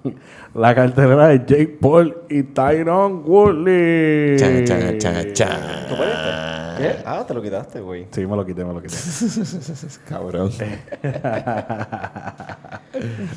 [0.54, 4.36] La cartelera de Jake Paul y Tyron Woodley.
[4.38, 5.60] Chan, chan, chan, chan.
[5.88, 5.94] ¿Tú?
[6.78, 6.96] ¿Qué?
[7.06, 8.06] Ah, te lo quitaste, güey.
[8.10, 8.96] Sí, me lo quité, me lo quité.
[10.08, 10.50] Cabrón.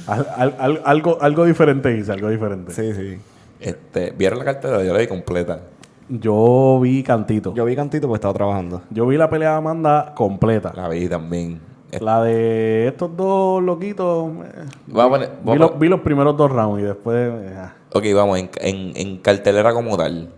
[0.07, 2.71] Al- al- al- algo, algo diferente hice, algo diferente.
[2.73, 3.17] Sí, sí.
[3.59, 4.83] Este, ¿Vieron la cartera?
[4.83, 5.61] Yo la vi completa.
[6.09, 7.49] Yo vi Cantito.
[7.51, 8.83] Yo, Yo vi cantito porque estaba trabajando.
[9.07, 10.71] vi la pelea de Amanda completa.
[10.75, 11.59] La vi también.
[12.01, 14.29] La de estos dos loquitos.
[14.29, 17.15] eh, Vamos a poner- vi, los, vi los primeros dos rounds y después.
[17.33, 17.73] eh, ah.
[17.93, 20.29] Ok, vamos, en, en, en cartelera como tal.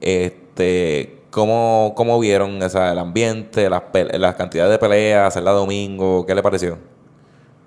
[0.00, 3.82] Este, ¿cómo, cómo vieron o sea, el ambiente, las,
[4.18, 6.24] las cantidades de peleas, hacerla domingo?
[6.26, 6.78] ¿Qué le pareció?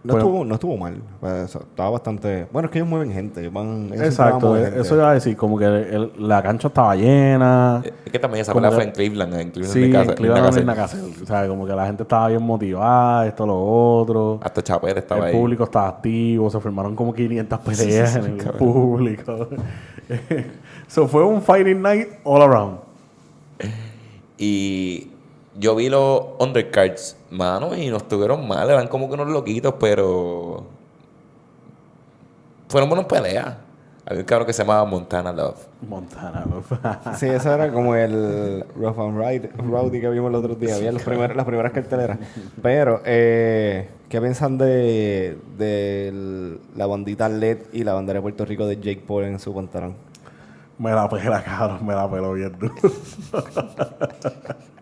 [0.07, 0.25] No, Bueno.
[0.29, 1.01] estuvo, no estuvo mal.
[1.19, 2.47] Pues, estaba bastante.
[2.53, 3.49] Bueno, es que ellos mueven gente.
[3.49, 4.79] van, Exacto, eh, gente.
[4.79, 7.81] eso iba a decir, como que el- la cancha estaba llena.
[7.83, 10.03] Eh, Es que también esa pelea que- fue en Cleveland, en Cleveland Sí, de casa-
[10.03, 10.97] en en Cleveland la nada casa.
[11.21, 14.39] O sea, como que la gente estaba bien motivada, esto, lo otro.
[14.41, 15.39] Hasta Chapete estaba el ahí.
[15.41, 18.57] público estaba activo, se firmaron como 500 peleas en el Cabrón.
[18.59, 19.47] público.
[20.87, 22.77] Eso fue un fighting night all around.
[24.37, 25.09] Y
[25.59, 30.65] yo vi los undercards, mano, y no estuvieron mal, eran como que unos loquitos, pero
[32.69, 33.55] fueron buenas peleas.
[34.09, 35.67] Había un cabrón que se llamaba Montana Love.
[35.87, 36.63] Montana, ¿no?
[37.17, 40.75] Sí, eso era como el Rough and Ride- Rowdy que vimos el otro día.
[40.75, 42.17] Había los primeros, las primeras carteleras.
[42.61, 48.65] Pero, eh, ¿qué piensan de, de la bandita LED y la bandera de Puerto Rico
[48.65, 49.95] de Jake Paul en su pantalón?
[50.79, 52.73] me la pela, cabrón, me la peló bien duro.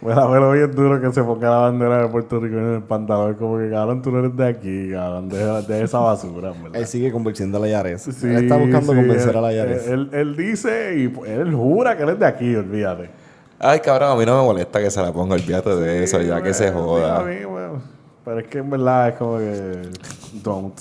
[0.00, 2.82] me la peló bien duro que se ponga la bandera de Puerto Rico en el
[2.82, 3.34] pantalón.
[3.34, 6.80] Como que, cabrón, tú no eres de aquí, cabrón, de, de esa basura, en verdad.
[6.80, 8.02] Él sigue convenciendo a la Yares.
[8.02, 9.86] Sí, él está buscando sí, convencer él- a la Yares.
[9.88, 13.10] Él, él dice y pues, él jura que él es de aquí, olvídate.
[13.58, 16.40] Ay, cabrón, a mí no me molesta que se la ponga, olvídate de eso, ya
[16.42, 17.20] que se joda.
[17.20, 17.82] a mí, bueno,
[18.24, 19.82] pero es que en verdad es como que.
[20.44, 20.74] Don't.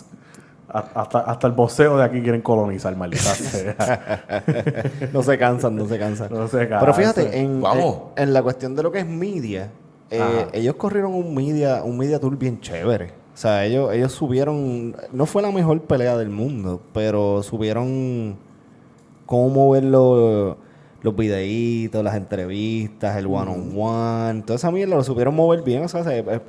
[0.70, 4.34] Hasta, hasta el boxeo de aquí quieren colonizar, maldita sea.
[5.14, 6.28] no se cansan, no se cansan.
[6.32, 7.96] No se Pero fíjate, en, Vamos.
[8.18, 9.72] en, en la cuestión de lo que es media,
[10.10, 13.12] eh, ellos corrieron un media, un media tour bien chévere.
[13.34, 18.36] O sea, ellos, ellos subieron, no fue la mejor pelea del mundo, pero subieron
[19.26, 20.58] cómo mover los,
[21.02, 25.84] los videitos, las entrevistas, el one on one, toda esa mierda lo supieron mover bien.
[25.84, 26.42] O sea, se- eh,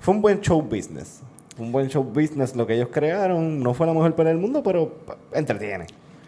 [0.00, 1.22] fue un buen show business.
[1.58, 3.60] Un buen show business lo que ellos crearon.
[3.60, 4.92] No fue la mejor pelea del mundo, pero
[5.32, 5.86] entretiene.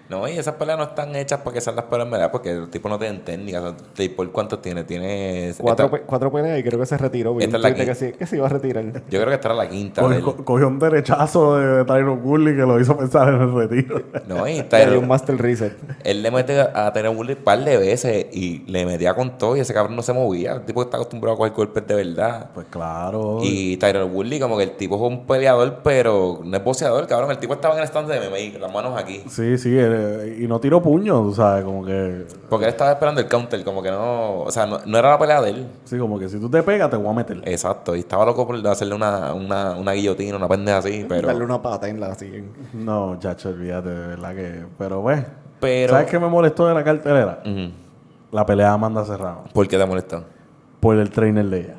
[0.09, 2.31] No, y esas peleas no están hechas para que sean las peleas, ¿verdad?
[2.31, 3.61] Porque los tipos no tienen técnica.
[3.61, 4.85] O sea, ¿Por cuántos tiene?
[4.85, 5.53] Tiene...
[5.59, 7.39] Cuatro, esta- pe- cuatro peleas y creo que se retiró.
[7.41, 8.85] Esta es la que, sí- que se iba a retirar.
[8.85, 10.03] yo creo que esta era la quinta.
[10.03, 13.41] Co- del- co- cogió un derechazo de, de Tyron Woodley que lo hizo pensar en
[13.41, 14.03] el retiro.
[14.29, 15.77] No, y Tyron- un Master Reset.
[16.05, 19.57] Él le mete a Tyron Woodley un par de veces y le metía con todo
[19.57, 20.53] y ese cabrón no se movía.
[20.53, 22.51] El tipo está acostumbrado a coger golpes de verdad.
[22.55, 23.39] Pues claro.
[23.43, 27.31] Y Tyron Woodley, como que el tipo es un peleador, pero no es boxeador, cabrón.
[27.33, 29.23] El tipo estaba en el stand de MMA, las manos aquí.
[29.29, 29.96] Sí, sí, él-
[30.39, 32.27] y no tiró puño, tú sabes, como que...
[32.49, 34.41] Porque él estaba esperando el counter, como que no.
[34.41, 35.67] O sea, no, no era la pelea de él.
[35.85, 37.41] Sí, como que si tú te pegas, te voy a meter.
[37.45, 37.95] Exacto.
[37.97, 41.27] Y estaba loco por hacerle una, una, una guillotina, una pendeja así, pero.
[41.29, 42.45] Darle una pata en la así.
[42.73, 44.65] No, chacho, olvídate, de verdad que...
[44.79, 45.25] Pero, pues,
[45.61, 45.93] Pero.
[45.93, 47.43] ¿sabes qué me molestó de la cartelera?
[48.33, 49.45] La pelea de Amanda Serrano.
[49.53, 50.25] ¿Por qué te molestó?
[50.81, 51.75] Por el trainer de ella.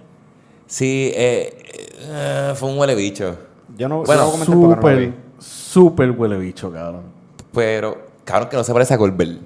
[0.65, 1.57] Sí, eh,
[2.01, 3.37] eh, fue un huele bicho.
[3.77, 5.13] Yo no, Bueno, no no Súper, vi.
[5.39, 7.03] súper huele bicho, cabrón.
[7.53, 9.39] Pero, cabrón, que no se parece a Colbert.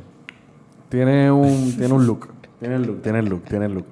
[0.90, 2.28] Tiene un, tiene un look.
[2.60, 3.86] Tiene el look, tiene el look, tiene el look.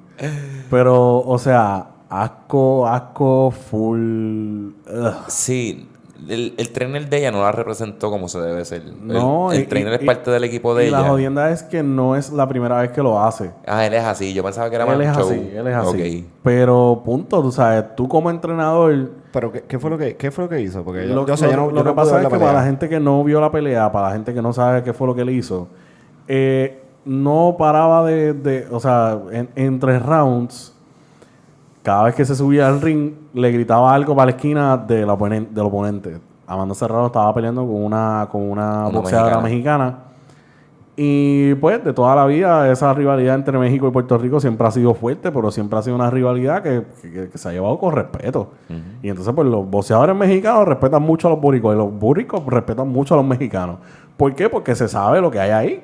[0.69, 4.71] Pero, o sea, asco, asco, full.
[4.87, 5.13] ugh.
[5.27, 5.87] Sí,
[6.27, 8.81] el, el trainer de ella no la representó como se debe ser.
[8.81, 11.01] El- No, el, y- trainer y- es parte del equipo de y ella.
[11.01, 13.51] la jodienda es que no es la primera vez que lo hace.
[13.65, 14.33] Ah, él es así.
[14.33, 15.29] Yo pensaba que era más Él es show.
[15.29, 16.27] así, él es así.
[16.43, 19.11] Pero, punto, tú sabes, tú como entrenador.
[19.31, 20.83] Pero, ¿qué, qué fue, lo que, ¿qué fue lo que hizo?
[20.83, 22.23] Porque yo, Lo, yo, o sea, lo- yo no, lo yo que no pasa es
[22.25, 22.47] que pelea.
[22.47, 24.91] para la gente que no vio la pelea, para la gente que no sabe qué
[24.93, 25.67] fue lo que él hizo,
[26.27, 30.75] eh, no paraba de, de- o sea, en- entre rounds,
[31.89, 35.49] cada vez que se subía al ring, le gritaba algo para la esquina del, oponen-
[35.49, 36.19] del oponente.
[36.45, 39.97] Amanda Serrano estaba peleando con una, con una, Una boxeadora mexicana.
[40.95, 44.71] Y pues de toda la vida esa rivalidad entre México y Puerto Rico siempre ha
[44.71, 47.93] sido fuerte, pero siempre ha sido una rivalidad que, que- que se ha llevado con
[47.95, 48.49] respeto.
[49.01, 52.87] Y entonces pues los boxeadores mexicanos respetan mucho a los buricos y los buricos respetan
[52.89, 53.77] mucho a los mexicanos.
[54.17, 54.49] ¿Por qué?
[54.49, 55.83] Porque se sabe lo que hay ahí.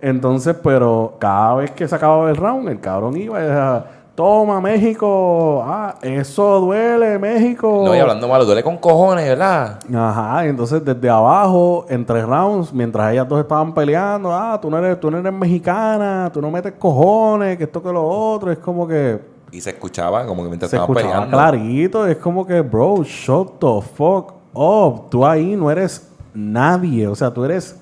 [0.00, 3.84] Entonces, pero cada vez que se acababa el round, el cabrón iba y decía,
[4.16, 7.82] toma México, ah, eso duele México.
[7.84, 9.78] No, y hablando malo, duele con cojones, ¿verdad?
[9.94, 14.78] Ajá, y entonces desde abajo, entre rounds, mientras ellas dos estaban peleando, ah, tú no
[14.78, 18.58] eres, tú no eres mexicana, tú no metes cojones, que esto que lo otro, es
[18.58, 19.20] como que
[19.52, 21.36] Y se escuchaba como que mientras se estaban escuchaba peleando.
[21.36, 27.14] clarito, es como que, bro, shut the fuck up, tú ahí no eres nadie, o
[27.14, 27.78] sea, tú eres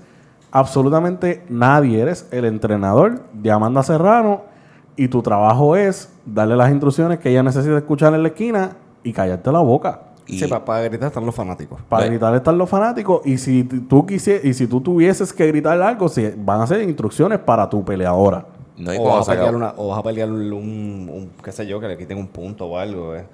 [0.50, 4.52] absolutamente nadie, eres el entrenador de Amanda Serrano
[4.96, 9.12] y tu trabajo es darle las instrucciones que ella necesita escuchar en la esquina y
[9.12, 10.00] callarte la boca.
[10.26, 11.78] Y Sí, para, gritar están los fanáticos.
[11.88, 13.20] Para gritar están los fanáticos.
[13.26, 16.06] Y si tú quisies, y si tú tuvieses que gritar algo,
[16.38, 18.46] van a ser instrucciones para tu peleadora.
[18.78, 21.66] no, o, vas a pelear una, o vas a pelear un, un- un- qué sé
[21.66, 23.14] yo, que le quiten un punto o algo.
[23.14, 23.24] eh.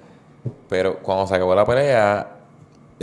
[0.67, 2.27] Pero cuando se acabó la pelea,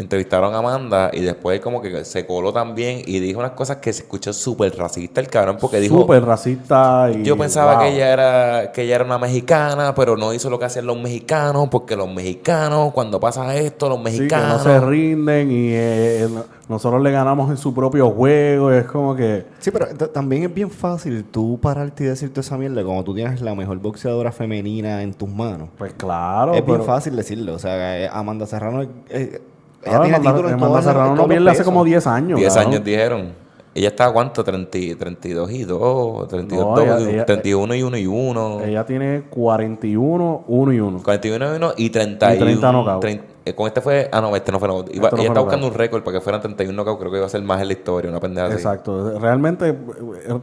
[0.01, 3.93] entrevistaron a Amanda y después como que se coló también y dijo unas cosas que
[3.93, 5.99] se escuchó súper racista el cabrón porque dijo...
[6.01, 7.23] Súper racista y.
[7.23, 7.83] Yo pensaba wow.
[7.83, 10.99] que ella era que ella era una mexicana, pero no hizo lo que hacían los
[11.01, 14.63] mexicanos, porque los mexicanos, cuando pasa esto, los Sí, que no mexicanos...
[14.63, 18.71] se rinden y eh, no- nosotros le ganamos en su propio juego.
[18.71, 19.47] Es como que.
[19.59, 23.41] Sí, pero también es bien fácil tú pararte y decirte esa mierda como tú tienes
[23.41, 25.71] la mejor boxeadora femenina en tus manos.
[25.79, 26.53] Pues claro.
[26.55, 27.55] es bien fácil decirlo.
[27.55, 28.83] O sea, eh, Amanda Serrano.
[29.09, 29.41] eh,
[29.85, 31.85] Ah, ella tiene Amanda- títulos en todas las- Serrano no todos los pierde hace como
[31.85, 32.39] 10 años.
[32.39, 32.73] 10 cabrón.
[32.75, 33.49] años dijeron.
[33.75, 34.43] Ella estaba cuánto?
[34.43, 38.61] 30, y- 32 y 2, 32 No, dos, ella- ella- 31 y 1 y 1.
[38.65, 41.01] Ella tiene 41, 1 y 1.
[41.03, 42.35] 41 y 1 y 31.
[42.35, 43.07] Y 30 knockouts.
[43.07, 44.09] trein- eh, con este fue.
[44.11, 44.95] Ah, no, este no fue knockout.
[44.95, 45.75] Iba- Este no ella fue está buscando knockout.
[45.75, 46.99] un récord para que fueran 31 knockouts.
[46.99, 48.57] Creo que iba a ser más en la historia, una pendeja así.
[48.57, 49.19] Exacto.
[49.21, 49.77] Realmente eh,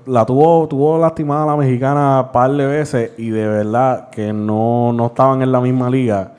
[0.06, 5.08] la tuvo, tuvo lastimada la mexicana par de veces y de verdad que no, no
[5.08, 6.32] estaban en la misma liga.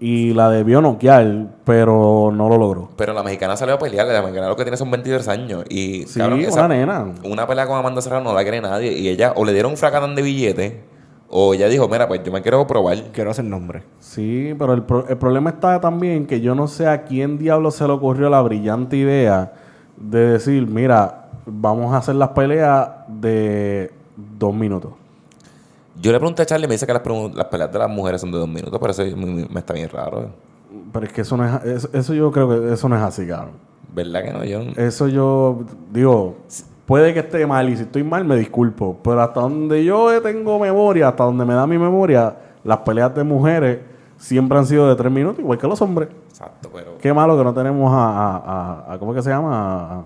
[0.00, 2.88] Y la debió noquear, pero no lo logró.
[2.96, 4.06] Pero la mexicana salió a pelear.
[4.06, 5.64] La mexicana lo que tiene son 22 años.
[5.68, 7.06] Y, Sí, cabrón, una esa- nena.
[7.24, 8.92] una pelea con Amanda Serrano no la cree nadie.
[8.92, 10.80] Y ella o le dieron un fracatán de billete
[11.28, 12.96] o ella dijo, mira, pues yo me quiero probar.
[13.12, 13.82] Quiero hacer nombre.
[13.98, 17.70] Sí, pero el, pro- el problema está también que yo no sé a quién diablo
[17.72, 19.52] se le ocurrió la brillante idea
[19.96, 23.90] de decir, mira, vamos a hacer las peleas de
[24.38, 24.92] dos minutos.
[26.00, 28.30] Yo le pregunté a Charlie y me dice que las, peleas de las mujeres son
[28.32, 30.28] de dos minutos, pero eso me, me está bien raro.
[30.92, 33.26] Pero es que eso no es, eso, eso yo creo que eso no es así,
[33.26, 33.52] cabrón.
[33.94, 34.44] ¿Verdad que no?
[34.44, 35.60] Yo, Eso yo
[35.92, 36.36] digo,
[36.86, 40.58] puede que esté mal y si estoy mal me disculpo, pero hasta donde yo tengo
[40.58, 43.78] memoria, hasta donde me da mi memoria, las peleas de mujeres
[44.18, 46.08] siempre han sido de tres minutos, igual que los hombres.
[46.28, 46.98] exacto, pero...
[46.98, 49.52] Qué malo que no tenemos a, a, a- a- ¿cómo es que se llama?
[50.00, 50.04] A,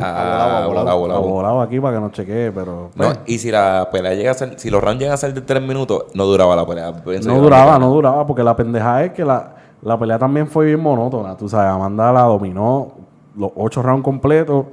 [0.00, 1.20] Ah, volado, volado, a volado.
[1.22, 4.34] volado aquí para que nos chequee, pero No, pues, y si la pelea llega a
[4.34, 6.92] ser, si los rounds llegan a ser de tres minutos, no duraba la pelea.
[7.04, 10.66] Pienso no duraba, no duraba, porque la pendeja es que la, la pelea también fue
[10.66, 12.92] bien monótona, tú sabes, Amanda la dominó
[13.36, 14.66] los ocho rounds completos,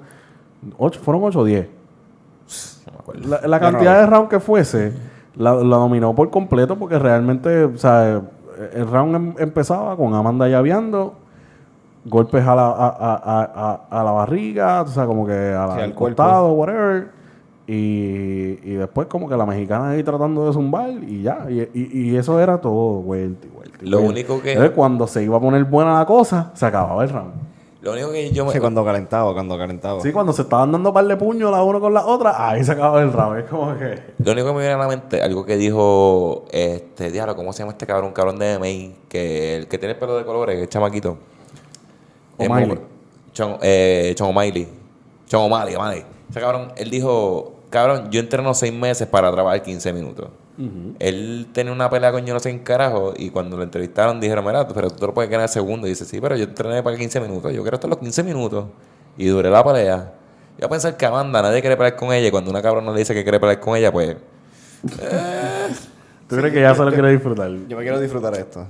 [0.79, 1.67] Ocho, fueron 8 o 10.
[2.87, 3.29] No me acuerdo.
[3.29, 3.99] La, la No, no, cantidad no.
[3.99, 4.93] de round que fuese,
[5.35, 8.21] la, la dominó por completo porque realmente, o sea,
[8.73, 11.13] el round em- empezaba con Amanda llaveando,
[12.05, 13.51] golpes a la, a, a-
[13.89, 17.09] a- a- la barriga, o sea, como que a la- Sí, al costado, whatever.
[17.67, 21.47] Y, y después como que la mexicana ahí tratando de zumbar y ya.
[21.49, 23.77] Y, y- y eso era todo, vuelta y vuelta.
[23.81, 24.11] Lo vuelta.
[24.13, 27.33] único que- Entonces, cuando se iba a poner buena la cosa, se acababa el round.
[27.81, 28.51] Lo único que yo me.
[28.51, 30.01] Sí, cuando calentaba, cuando calentaba.
[30.01, 32.71] Sí, cuando se estaban dando par de puños la uno con la otra, ahí se
[32.71, 33.39] acababa el round.
[33.39, 33.99] Es como que...
[34.23, 37.59] Lo único que me viene a la mente, algo que dijo este diablo, ¿cómo se
[37.59, 38.07] llama este cabrón?
[38.07, 41.17] Un cabrón de May, que el que tiene el pelo de colores, el chamaquito.
[42.37, 42.79] O'Malley.
[43.33, 44.67] Chon, eh, Chon O'Malley.
[45.27, 46.03] Chon O'Malley, O'Malley.
[46.29, 50.29] Ese cabrón, él dijo, cabrón, yo entreno seis meses para trabajar 15 minutos.
[50.99, 54.45] Él tenía una pelea con yo no sé en carajo y cuando lo entrevistaron dijeron,
[54.45, 55.85] mira, pero tú te lo puedes ganar segundo.
[55.85, 57.53] Y dice, sí, pero yo entrené para 15 minutos.
[57.53, 58.65] Yo quiero estar los 15 minutos.
[59.17, 60.13] Y duré la pelea.
[60.57, 62.99] Yo a pensar que Amanda, nadie quiere pelear con ella y cuando una cabrona le
[62.99, 64.15] dice que quiere pelear con ella, pues...
[66.29, 67.51] ¿Tú crees que ya se lo quiere disfrutar?
[67.67, 68.65] Yo me quiero disfrutar de esto.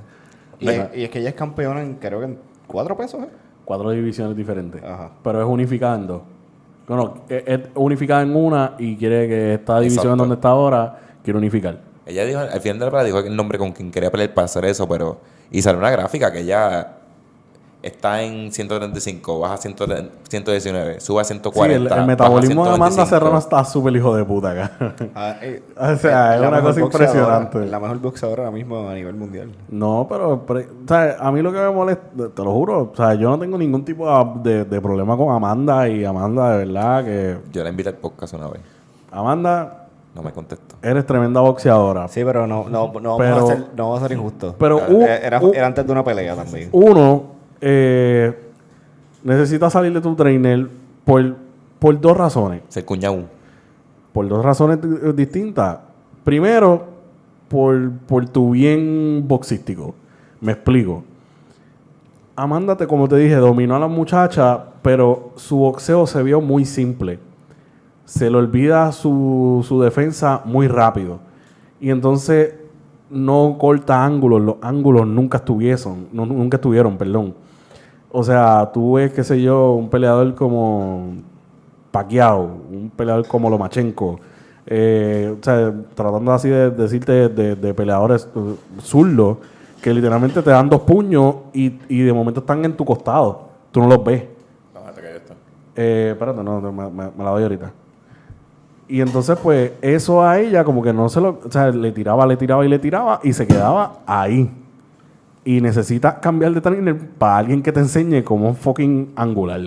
[0.59, 3.29] Y y es que ella es campeona en, creo que en cuatro pesos, ¿eh?
[3.65, 4.83] Cuatro divisiones diferentes.
[4.83, 5.11] Ajá.
[5.23, 6.21] Pero es unificada en dos.
[6.87, 10.17] Bueno, es, es unificada en una y quiere que esta división Exacto.
[10.17, 11.79] donde está ahora quiere unificar.
[12.05, 14.45] Ella dijo, al final de la pelea dijo el nombre con quien quería pelear para
[14.45, 15.19] hacer eso, pero...
[15.49, 16.97] Y salió una gráfica que ella
[17.87, 19.75] está en 135, baja a 100
[20.27, 21.93] 119, sube a Sí, 140.
[21.95, 23.09] el, el metabolismo de Amanda 125.
[23.09, 24.71] Serrano está súper hijo de puta acá.
[25.13, 27.65] Ah, eh, O sea, es la una cosa impresionante.
[27.67, 29.51] La mejor boxeadora ahora mismo a nivel mundial.
[29.69, 32.03] no, pero, pero, o sea, a mí lo que me molesta,
[32.35, 34.05] te lo juro, o sea, yo no tengo ningún tipo
[34.43, 37.37] de, de problema con Amanda y Amanda, de verdad que...
[37.51, 38.61] Yo la invité al podcast una vez.
[39.11, 40.75] Amanda, No me contestó.
[40.81, 42.07] eres tremenda boxeadora.
[42.07, 44.55] Sí, pero no, no, no, Pero- vamos, a ser, no vamos a ser injustos.
[44.57, 46.69] pero era, u- era- u- era antes de una pelea también.
[46.71, 48.33] Uno, eh,
[49.23, 50.67] necesitas salir de tu trainer
[51.03, 51.35] por,
[51.79, 52.61] por dos razones.
[52.85, 53.25] Cuñado.
[54.13, 55.79] Por dos razones di- distintas.
[56.23, 56.85] Primero,
[57.47, 59.93] por, por tu bien boxístico.
[60.41, 61.03] Me explico.
[62.35, 67.19] Amanda, como te dije, dominó a la muchacha, pero su boxeo se vio muy simple.
[68.03, 71.19] Se le olvida su, su defensa muy rápido.
[71.79, 72.53] Y entonces
[73.09, 74.41] no corta ángulos.
[74.41, 76.07] Los ángulos nunca estuvieron.
[76.11, 77.33] no- nunca estuvieron, perdón.
[78.11, 81.15] O sea, tú ves, qué sé yo, un peleador como
[81.91, 82.41] Pacquiao,
[82.71, 84.19] un peleador como Lomachenko,
[84.67, 89.37] eh, o sea, tratando así de decirte de, de peleadores uh, zurdos
[89.81, 93.49] que literalmente te dan dos puños y, y de momento están en tu costado.
[93.71, 94.23] Tú no los ves.
[95.75, 97.71] Eh, espérate, no, no, me, me- me la doy ahorita.
[98.87, 101.39] Y entonces, pues, eso a ella como que no se lo...
[101.43, 104.49] O sea, le tiraba, le tiraba y le tiraba y se quedaba ahí.
[105.43, 109.61] Y necesitas cambiar de trainer para alguien que te enseñe cómo fucking angular.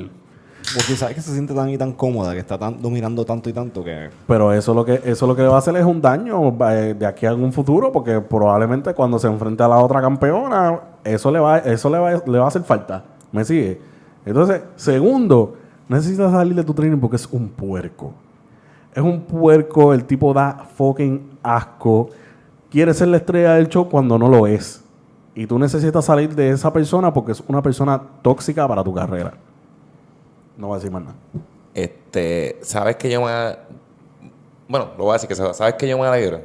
[0.75, 3.53] Porque sabes que se siente tan y tan cómoda, que está tan, dominando tanto y
[3.53, 4.11] tanto que...
[4.27, 6.95] Pero eso lo que eso lo que le va a hacer es un daño eh,
[6.99, 11.31] de aquí a algún futuro, porque probablemente cuando se enfrente a la otra campeona, eso
[11.31, 13.05] le va, eso le va, le va a hacer falta.
[13.33, 13.81] ¿Me sigue?
[14.27, 15.55] Entonces, segundo,
[15.89, 18.13] necesitas salir de tu training porque es un puerco.
[18.95, 22.11] Es un puerco, el tipo da fucking asco.
[22.71, 24.83] Quiere ser la estrella del show cuando no lo es.
[25.35, 29.35] Y tú necesitas salir de esa persona porque es una persona tóxica para tu carrera.
[30.57, 31.15] No voy a decir más nada.
[31.73, 33.57] Este, ¿sabes que yo me...
[34.67, 36.41] Bueno, lo voy a decir que ¿sabes que yo me alegro?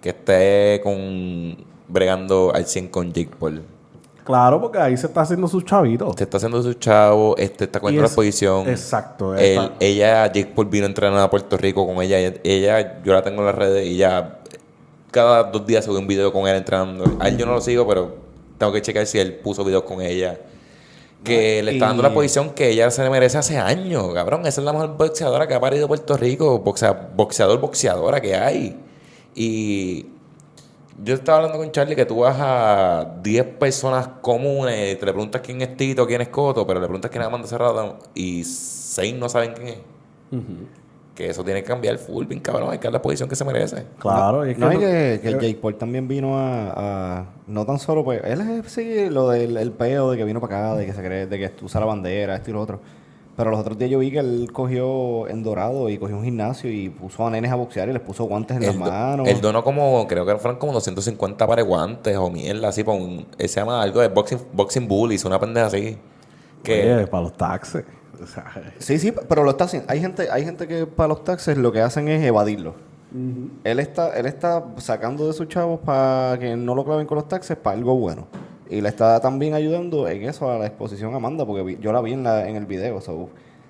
[0.00, 1.56] Que esté con...
[1.86, 3.62] bregando al 100 con Jake Paul.
[4.30, 6.08] Claro, porque ahí se está haciendo sus chavitos.
[6.10, 8.68] Este está haciendo su chavo, este está cogiendo la posición.
[8.68, 12.18] exacto, Él- ella, Jake Paul vino a entrenar a Puerto Rico con ella.
[12.18, 14.38] Ella, ella- yo la tengo en las redes y ya
[15.10, 17.04] cada dos días sube un video con él entrenando.
[17.18, 18.14] A él yo no lo sigo, pero
[18.58, 20.38] tengo que checar si él puso videos con ella.
[21.24, 24.46] Que le está dando y- la posición que ella se le merece hace años, cabrón.
[24.46, 26.62] Esa es la mejor boxeadora que ha parido Puerto Rico.
[26.64, 28.78] Boxea- boxeador, boxeadora que hay.
[29.34, 30.06] Y
[31.02, 35.12] yo estaba hablando con Charlie que tú vas a 10 personas comunes y te le
[35.12, 38.44] preguntas quién es Tito, quién es Coto, pero le preguntas quién es Amanda Cerrado y
[38.44, 39.78] 6 no saben quién es.
[41.14, 42.70] Que eso tiene que cambiar full, bien cabrón.
[42.70, 43.84] Hay que dar la posición que se merece.
[43.98, 46.72] Claro, y es No, que, y tú- que, que Jake Paul también vino a,
[47.20, 48.22] a- No tan solo, pues.
[48.24, 51.02] Él es sí, lo del el peo de que vino para acá, de que se
[51.02, 52.80] cree, de que usa la bandera, esto y lo otro.
[53.40, 56.70] Pero los otros días yo vi que él cogió en Dorado y cogió un gimnasio
[56.70, 59.28] y puso a nenes a boxear y les puso guantes en las Él, do- manos.
[59.28, 62.96] él donó como, creo que fueron como 250 pares de guantes o mierda, así, por
[62.96, 65.96] un, él se llama algo de Boxing, boxing Bullies, una pendeja así.
[66.62, 67.84] Que, Oye, para los taxes.
[68.78, 69.90] Sí, sí, pero lo está haciendo.
[69.90, 72.74] Hay gente, hay gente que para los taxes lo que hacen es evadirlo.
[73.64, 77.26] Él está, él está sacando de sus chavos para que no lo claven con los
[77.26, 78.26] taxes para algo bueno.
[78.70, 82.00] Y le está también ayudando en eso a la exposición Amanda, porque vi- yo la
[82.00, 83.00] vi en, la, en el video.
[83.00, 83.28] so,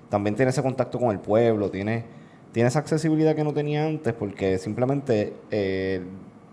[0.09, 2.03] también tiene ese contacto con el pueblo, tiene,
[2.51, 6.01] tiene esa accesibilidad que no tenía antes porque simplemente eh,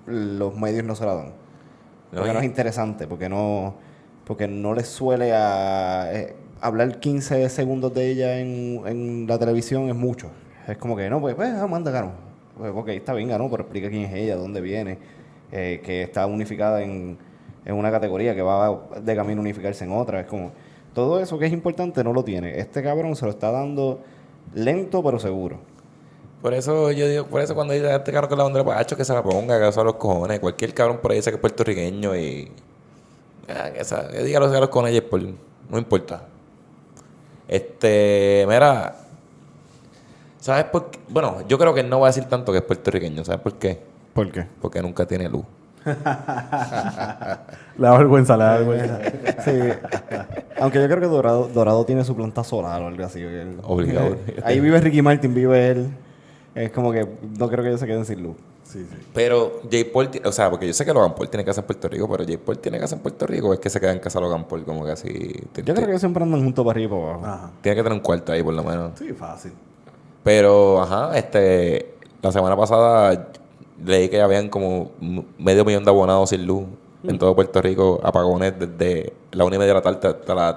[0.07, 1.33] los medios no se la dan.
[2.15, 3.75] Porque no es interesante, porque no,
[4.25, 9.89] porque no les suele a, eh, hablar 15 segundos de ella en, en la televisión
[9.91, 10.31] es mucho.
[10.67, 12.13] Es como que, no, pues, pues Amanda ganó.
[12.57, 14.99] Pues, ok, está bien, ganó, pero explica quién es ella, dónde viene,
[15.53, 17.19] eh, que está unificada en,
[17.65, 20.21] en una categoría, que va de camino a unificarse en otra.
[20.21, 20.53] Es como,
[20.95, 22.59] todo eso que es importante no lo tiene.
[22.59, 24.01] Este cabrón se lo está dando
[24.55, 25.59] lento pero seguro.
[26.43, 28.97] Por eso yo digo, por eso cuando dice este cabrón con la bandera, pues hacho
[28.97, 30.39] que se la ponga, que son los cojones.
[30.41, 32.53] Cualquier cabrón por ahí dice que es puertorriqueño y.
[33.49, 36.23] ah, que, diga los los cojones y por, no importa.
[37.49, 38.97] Este, mira.
[40.39, 41.01] ¿Sabes por qué?
[41.09, 43.25] Bueno, yo creo que él no va a decir tanto que es puertorriqueño.
[43.25, 43.81] ¿Sabes por qué?
[44.15, 44.47] ¿Por qué?
[44.61, 45.45] Porque nunca tiene luz.
[47.79, 48.99] Le da vergüenza, le da vergüenza.
[49.45, 49.61] Sí.
[50.61, 53.21] Aunque yo creo que Dorado, Dorado tiene su planta solar o algo así.
[53.21, 54.17] Él- Obligado.
[54.45, 55.89] Ahí vive Ricky Martin, vive él.
[56.55, 57.07] Es como que
[57.39, 58.37] no creo que ellos se queden sin luz.
[58.65, 58.97] Sí, sí.
[59.15, 59.77] Pero J.
[59.93, 62.07] Paul, ti- o sea, porque yo sé que Logan Paul tiene casa en Puerto Rico,
[62.09, 62.39] pero J.
[62.45, 64.65] Paul tiene casa en Puerto Rico, o es que se queda en casa Logan Paul,
[64.65, 65.09] como que así.
[65.09, 67.27] ti- Yo creo ti- que ellos siempre andan juntos para arriba y para abajo.
[67.27, 67.51] Ajá.
[67.63, 68.91] Tiene que tener un cuarto ahí, por lo menos.
[68.99, 69.53] Sí, fácil.
[70.25, 71.95] Pero, ajá, este.
[72.21, 73.29] La semana pasada
[73.85, 74.91] leí que habían como
[75.39, 76.65] medio millón de abonados sin luz
[77.05, 80.57] en todo Puerto Rico, apagones desde la una y media de la tarde hasta las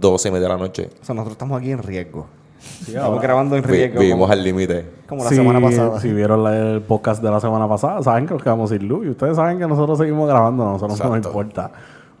[0.00, 0.88] doce y media de la noche.
[1.00, 2.26] O sea, nosotros estamos aquí en riesgo.
[2.58, 4.00] Sí, estamos ahora- grabando en Vi- riesgo.
[4.00, 4.90] vivimos como, al límite.
[5.08, 6.00] como la Sí, semana pasada.
[6.00, 9.04] Si vieron el podcast de la semana pasada, saben que nos quedamos sin luz.
[9.04, 11.70] Y ustedes saben que nosotros seguimos grabando, a nosotros no nos importa.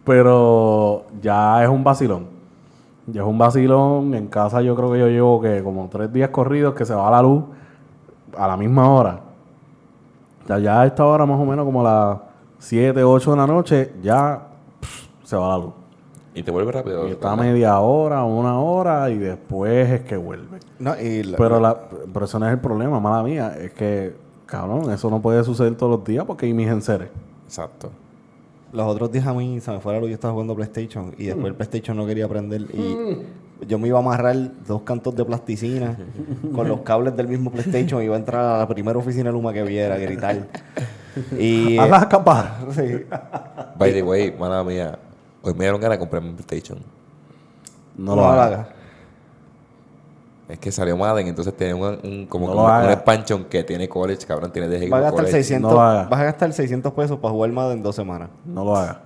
[0.04, 2.26] Pero ya es un vacilón.
[3.06, 4.14] Ya es un vacilón.
[4.14, 7.10] En casa yo creo que yo llevo que como tres días corridos que se va
[7.10, 7.44] la luz
[8.36, 9.20] a la misma hora.
[10.48, 12.18] Ya, ya a esta hora más o menos como a las
[12.58, 14.48] 7, 8 de la noche, ya
[14.80, 15.72] pff, se va la luz.
[16.34, 17.06] Y te vuelve rápido.
[17.08, 20.58] Y está media hora, una hora y después es que vuelve.
[20.78, 21.78] No, y la- Pero, la,
[22.12, 23.54] pero eso no es el problema, mala mía.
[23.58, 24.14] Es que,
[24.46, 27.08] cabrón, eso no puede suceder todos los días porque hay mis enseres.
[27.46, 27.90] Exacto.
[28.72, 31.12] los otros días a mí se me fue la luz y yo estaba jugando PlayStation
[31.18, 33.18] y después el PlayStation no quería prender y
[33.66, 34.36] yo me iba a amarrar
[34.66, 35.96] dos cantos de plasticina
[36.54, 39.32] con los cables del mismo PlayStation y iba a entrar a la primera oficina de
[39.32, 40.48] Luma que viera, a gritar.
[41.38, 42.46] Y Haz las capas.
[42.74, 43.04] sí.
[43.78, 44.98] By the way, mala mía,
[45.42, 46.78] hoy me dieron ganas de comprarme un PlayStation.
[47.96, 48.66] No lo hagas.
[50.48, 54.26] Es que salió Madden, entonces tiene un, un- como No un, expansion que tiene college,
[54.26, 55.32] cabrón, tiene de Vas a gastar college.
[55.32, 58.28] 600, No vas a gastar 600 pesos para jugar más en dos semanas.
[58.44, 58.96] No lo hagas.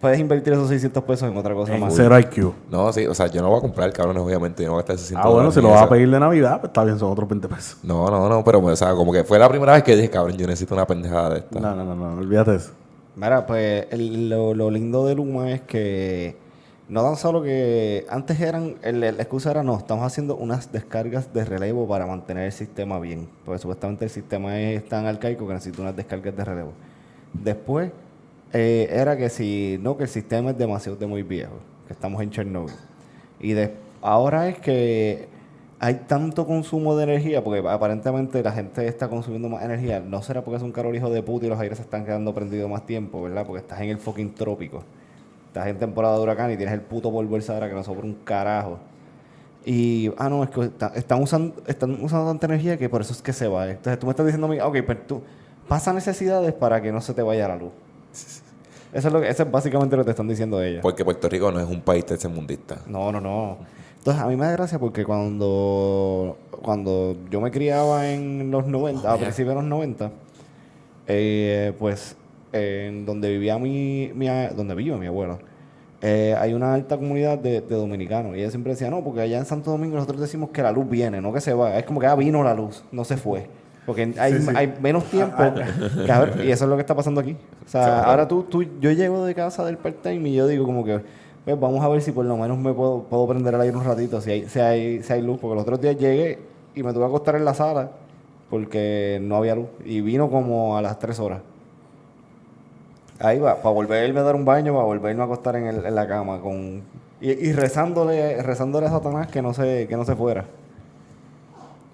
[0.00, 1.92] Puedes invertir esos 600 pesos en otra cosa En más.
[1.94, 2.52] cero IQ.
[2.70, 4.82] No, sí, o sea, yo no voy a comprar, cabrón, obviamente, yo no voy a
[4.82, 7.12] gastar 600 Ah, bueno, si lo vas a pedir de Navidad, pues está bien, son
[7.12, 7.76] otros 20 pesos.
[7.82, 10.36] No, no, no, pero, o sea, como que fue la primera vez que dije, cabrón,
[10.38, 11.60] yo necesito una pendejada de esta.
[11.60, 12.70] No, no, no, no, olvídate de eso.
[13.16, 16.34] Mira, pues el- lo, lo lindo de Luma es que
[16.88, 21.30] no tan solo que antes eran, el- la excusa era no, estamos haciendo unas descargas
[21.34, 25.52] de relevo para mantener el sistema bien, porque supuestamente el sistema es tan arcaico que
[25.52, 26.72] necesita unas descargas de relevo.
[27.34, 27.90] Después
[28.52, 31.54] eh, era que si no, que el sistema es demasiado de muy viejo,
[31.86, 32.74] que estamos en Chernobyl.
[33.40, 35.28] Y de, ahora es que
[35.78, 40.00] hay tanto consumo de energía, porque aparentemente la gente está consumiendo más energía.
[40.00, 42.34] No será porque es un caro hijo de puta y los aires se están quedando
[42.34, 43.46] prendidos más tiempo, ¿verdad?
[43.46, 44.82] Porque estás en el fucking trópico.
[45.46, 48.04] Estás en temporada de huracán y tienes el puto polvo del Sahara que no sobra
[48.04, 48.78] un carajo.
[49.64, 53.12] Y, ah, no, es que está- están, usando, están usando tanta energía que por eso
[53.12, 53.68] es que se va.
[53.70, 55.22] Entonces tú me estás diciendo a mí, ok, pero tú
[55.68, 57.70] pasa necesidades para que no se te vaya la luz.
[58.92, 60.80] Eso es, lo que, eso es básicamente lo que te están diciendo ellos.
[60.82, 62.78] Porque Puerto Rico no es un país tercermundista.
[62.86, 63.58] No, no, no.
[63.98, 69.12] Entonces, a mí me da gracia porque cuando, cuando yo me criaba en los 90,
[69.12, 70.10] a principios de los 90,
[71.06, 72.16] eh, pues
[72.52, 74.26] en donde vivía mi, mi
[74.56, 75.38] donde vive mi abuelo,
[76.00, 78.36] eh, hay una alta comunidad de, de dominicanos.
[78.36, 80.88] Y ella siempre decía, no, porque allá en Santo Domingo nosotros decimos que la luz
[80.88, 81.78] viene, no que se va.
[81.78, 83.48] Es como que ya vino la luz, no se fue.
[83.90, 84.52] Porque hay, Sí, sí.
[84.54, 85.36] hay menos tiempo.
[86.06, 87.36] que a ver, y eso es lo que está pasando aquí.
[87.66, 90.84] O sea, ahora tú, tú, yo llego de casa del part-time y yo digo como
[90.84, 91.00] que,
[91.44, 93.84] pues vamos a ver si por lo menos me puedo, puedo prender el aire un
[93.84, 95.38] ratito, si hay, si hay, si hay luz.
[95.40, 96.38] Porque los otros días llegué
[96.74, 97.90] y me tuve que acostar en la sala
[98.48, 99.66] porque no había luz.
[99.84, 101.40] Y vino como a las 3 horas.
[103.18, 105.94] Ahí va, para volverme a dar un baño, para volverme a acostar en, el- en
[105.94, 106.82] la cama con
[107.20, 110.46] y, y rezándole, rezándole a Satanás que no se, que no se fuera.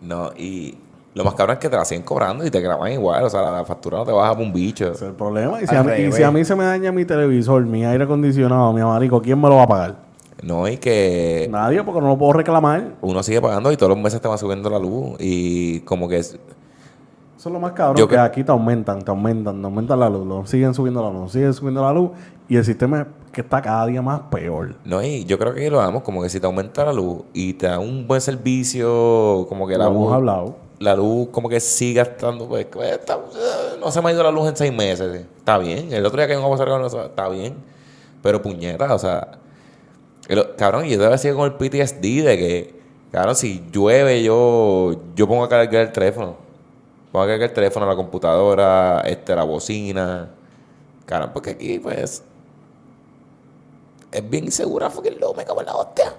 [0.00, 0.76] No, y
[1.16, 3.24] lo más cabrón es que te la siguen cobrando y te graban igual.
[3.24, 4.84] O sea, la, la factura no te baja por un bicho.
[4.84, 5.60] Ese es el problema.
[5.62, 6.14] Y si, a mí, y revés.
[6.14, 9.48] si a mí se me daña mi televisor, mi aire acondicionado, mi abanico, ¿quién me
[9.48, 9.94] lo va a pagar?
[10.42, 12.92] No, y que Nadie, porque no lo puedo reclamar.
[13.00, 15.16] uno sigue pagando y todos los meses te va subiendo la luz.
[15.18, 16.38] Y como que es-
[17.38, 20.10] Eso es lo más cabrón, Yo que aquí te aumentan, te aumentan, te aumentan la
[20.10, 22.10] luz, lo siguen subiendo la luz, siguen subiendo la luz
[22.48, 24.74] y el sistema es que está cada día más peor.
[24.84, 27.54] No, y yo creo que lo damos como que si te aumenta la luz y
[27.54, 30.56] te da un buen servicio, como que la Lo hemos luz, hablado.
[30.78, 32.98] La luz como que siga estando, pues, pues,
[33.80, 35.24] no se me ha ido la luz en seis meses.
[35.38, 35.92] Está bien.
[35.92, 37.54] El otro día que vamos a pasar está bien.
[38.22, 39.38] Pero puñeta, o sea,
[40.28, 42.80] el- cabrón, yo todavía sigo con el PTSD de que,
[43.12, 46.36] cabrón, si llueve, yo, yo pongo a cargar el teléfono.
[47.12, 50.28] Pongo a cargar el teléfono, la computadora, este, la bocina.
[51.06, 52.22] Cabrón, porque aquí, pues,
[54.12, 56.12] es bien insegura, fucking lo me cago en la hostia.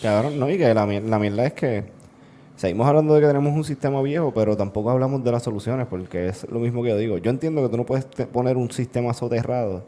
[0.00, 1.84] Cabrón, no, y que la, la mierda es que
[2.56, 6.28] seguimos hablando de que tenemos un sistema viejo, pero tampoco hablamos de las soluciones, porque
[6.28, 7.18] es lo mismo que yo digo.
[7.18, 9.84] Yo entiendo que tú no puedes poner un sistema soterrado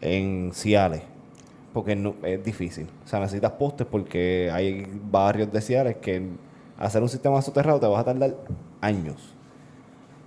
[0.00, 1.02] en Ciales,
[1.72, 2.88] porque es difícil.
[3.04, 6.28] O sea, necesitas postes porque hay barrios de Ciales que
[6.78, 8.36] hacer un sistema soterrado te vas a tardar
[8.80, 9.34] años.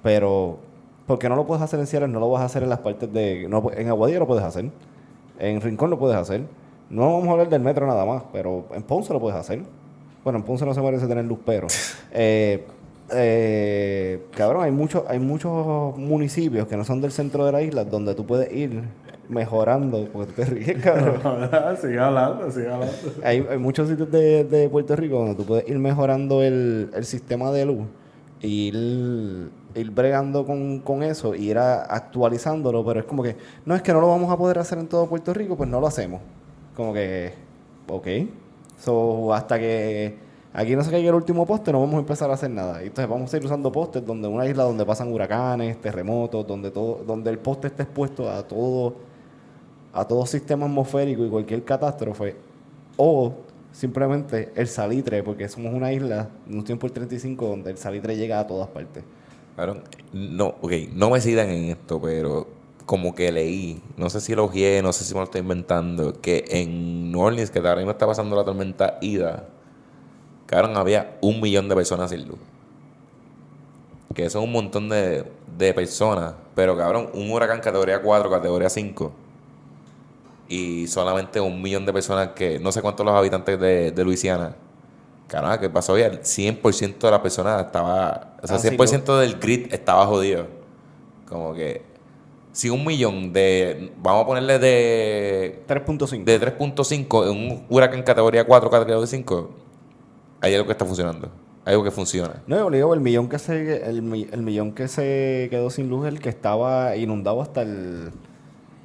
[0.01, 0.59] Pero,
[1.05, 3.11] porque no lo puedes hacer en Ciales, no lo vas a hacer en las partes
[3.11, 3.43] de...
[3.43, 4.71] En Aguadilla lo puedes hacer.
[5.39, 6.43] En Rincón lo puedes hacer.
[6.89, 9.63] No vamos a hablar del metro nada más, pero en Ponce lo puedes hacer.
[10.25, 11.67] Bueno, en Ponce no se merece tener luz, pero...
[12.11, 12.65] eh,
[13.11, 17.85] eh, cabrón, hay muchos hay muchos municipios que no son del centro de la isla
[17.85, 18.81] donde tú puedes ir
[19.29, 21.19] mejorando, porque tú te ríes, cabrón.
[21.79, 22.93] sigue hablando, sigue hablando.
[23.23, 27.05] Hay, hay muchos sitios de, de Puerto Rico donde tú puedes ir mejorando el, el
[27.05, 27.85] sistema de luz,
[28.41, 33.35] y ir, ir bregando con, con eso, y ir a- actualizándolo, pero es como que,
[33.65, 35.79] no es que no lo vamos a poder hacer en todo Puerto Rico, pues no
[35.79, 36.21] lo hacemos.
[36.75, 37.33] Como que,
[37.87, 38.07] ok.
[38.79, 40.15] So, hasta que
[40.53, 42.81] aquí no se caiga el último poste, no vamos a empezar a hacer nada.
[42.81, 47.03] Entonces vamos a ir usando postes donde una isla donde pasan huracanes, terremotos, donde todo,
[47.05, 49.15] donde el poste esté expuesto a todo
[49.95, 52.35] a todo sistema atmosférico y cualquier catástrofe,
[52.97, 53.33] o
[53.71, 58.41] simplemente el salitre, porque somos una isla, un tiempo el 35, donde el salitre llega
[58.41, 59.05] a todas partes.
[59.55, 62.45] Cabrón, no, ok, no me sigan en esto, pero
[62.85, 66.21] como que leí, no sé si lo ojeé, no sé si me lo estoy inventando,
[66.21, 69.47] que en New Orleans, que ahora mismo está pasando la tormenta Ida,
[70.45, 72.37] cabrón, había un millón de personas sin luz.
[74.13, 75.25] Que son un montón de,
[75.57, 79.11] de personas, pero cabrón, un huracán categoría 4, categoría 5,
[80.47, 84.55] y solamente un millón de personas que, no sé cuántos los habitantes de, de Luisiana.
[85.27, 85.97] Caramba, ¿qué pasó?
[85.97, 90.45] El 100% de las personas estaba, o sea, Ah, sí, 100% del grid estaba jodido.
[91.27, 91.81] Como que,
[92.55, 96.23] si un millón de, vamos a ponerle de, 3.5.
[96.23, 99.49] de 3.5 en un huracán categoría 4, categoría 5,
[100.39, 101.29] hay algo que está funcionando.
[101.65, 102.43] Hay algo que funciona.
[102.47, 105.69] No, yo le digo, el millón que se el, mi- el millón que se quedó
[105.69, 108.11] sin luz, el que estaba inundado hasta el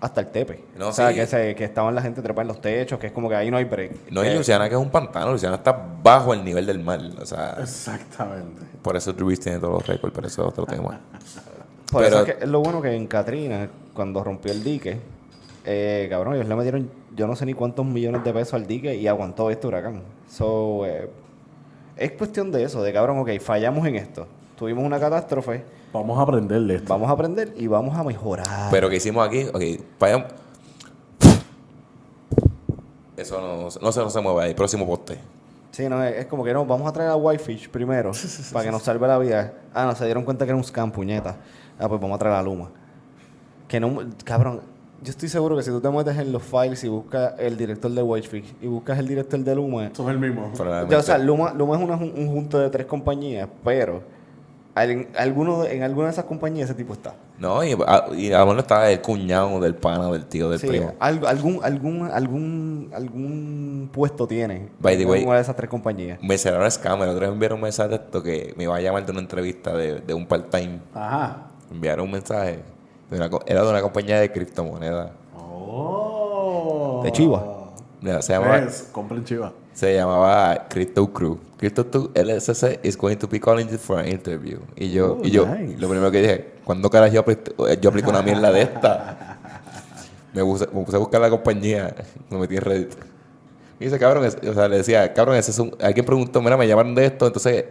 [0.00, 0.64] hasta el tepe.
[0.78, 1.14] No, o sea, sí.
[1.16, 3.50] que, se, que estaban la gente trepada en los techos, que es como que ahí
[3.50, 4.10] no hay break.
[4.10, 6.98] No hay Eh, Luciana que es un pantano, Luciana está bajo el nivel del mar.
[7.20, 8.62] O sea, Exactamente.
[8.82, 10.98] por eso Drew tiene todos los récords, pero eso es otro tema.
[11.90, 14.98] Por Pero- eso es, que es lo bueno que en Katrina, cuando rompió el dique,
[15.64, 18.94] eh, cabrón, ellos le metieron yo no sé ni cuántos millones de pesos al dique
[18.94, 20.02] y aguantó este huracán.
[20.30, 21.10] So, eh,
[21.96, 24.26] es cuestión de eso, de cabrón, ok, fallamos en esto.
[24.56, 26.88] Tuvimos una catástrofe, Vamos a aprender de esto.
[26.88, 28.70] vamos a aprender y vamos a mejorar.
[28.70, 30.26] Pero que hicimos aquí, ok, vayamos.
[33.16, 35.18] Eso no, no, se, no se mueve ahí, próximo poste.
[35.72, 38.12] Sí, no, es, es como que no, vamos a traer a Whitefish primero
[38.52, 39.52] para que nos salve la vida.
[39.74, 41.36] Ah, no, se dieron cuenta que era un scam, puñeta.
[41.80, 42.70] Ah, pues vamos a traer a Luma.
[43.68, 44.60] Que no, cabrón,
[45.02, 47.90] yo estoy seguro que si tú te metes en los files y buscas el director
[47.90, 50.52] de Whitefish y buscas el director de Luma, Son el mismo.
[50.88, 54.02] Ya, o sea, Luma, Luma es una un junto de tres compañías, pero
[54.76, 57.14] en, alguno, en alguna de esas compañías ese tipo está.
[57.38, 60.58] No, y a, y a lo mejor estaba el cuñado, del pana, del tío, del
[60.60, 60.92] Sí, primo.
[60.98, 66.18] algo- algún, algún, alún, algún puesto tiene By the way, una de esas tres compañías.
[66.22, 67.00] Me cerraron scam.
[67.02, 69.12] El otro día me enviaron un mensaje de esto que me iba a llamar de
[69.12, 70.80] una entrevista de, de un part-time.
[70.94, 71.46] Ajá.
[71.70, 72.60] Enviaron un mensaje.
[73.10, 75.10] de una co- era de una compañía de criptomonedas.
[75.36, 77.00] Oh.
[77.04, 77.44] De Chiva.
[78.00, 79.52] Mira, Se llamaba, Es, compren chiva.
[79.74, 81.38] se llamaba Crypto Crew.
[81.58, 84.58] Crypto 2 LSC is going to be calling you for an interview.
[84.76, 85.76] Y yo, Oh, y yo nice.
[85.78, 89.36] lo primero que dije, ¿cuándo carajo yo, apli- yo aplico una mierda de esta?
[90.32, 91.92] Me puse, me puse a buscar la compañía,
[92.30, 92.92] me metí en Reddit.
[93.80, 96.56] Y dice, cabrón, es- o sea, le decía, cabrón, ese es un, alguien preguntó, mira,
[96.56, 97.64] me llamaron de esto, entonces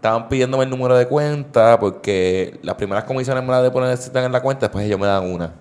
[0.00, 4.40] estaban pidiéndome el número de cuenta porque las primeras comisiones me las depositan en la
[4.40, 5.52] cuenta, después ellos me dan una.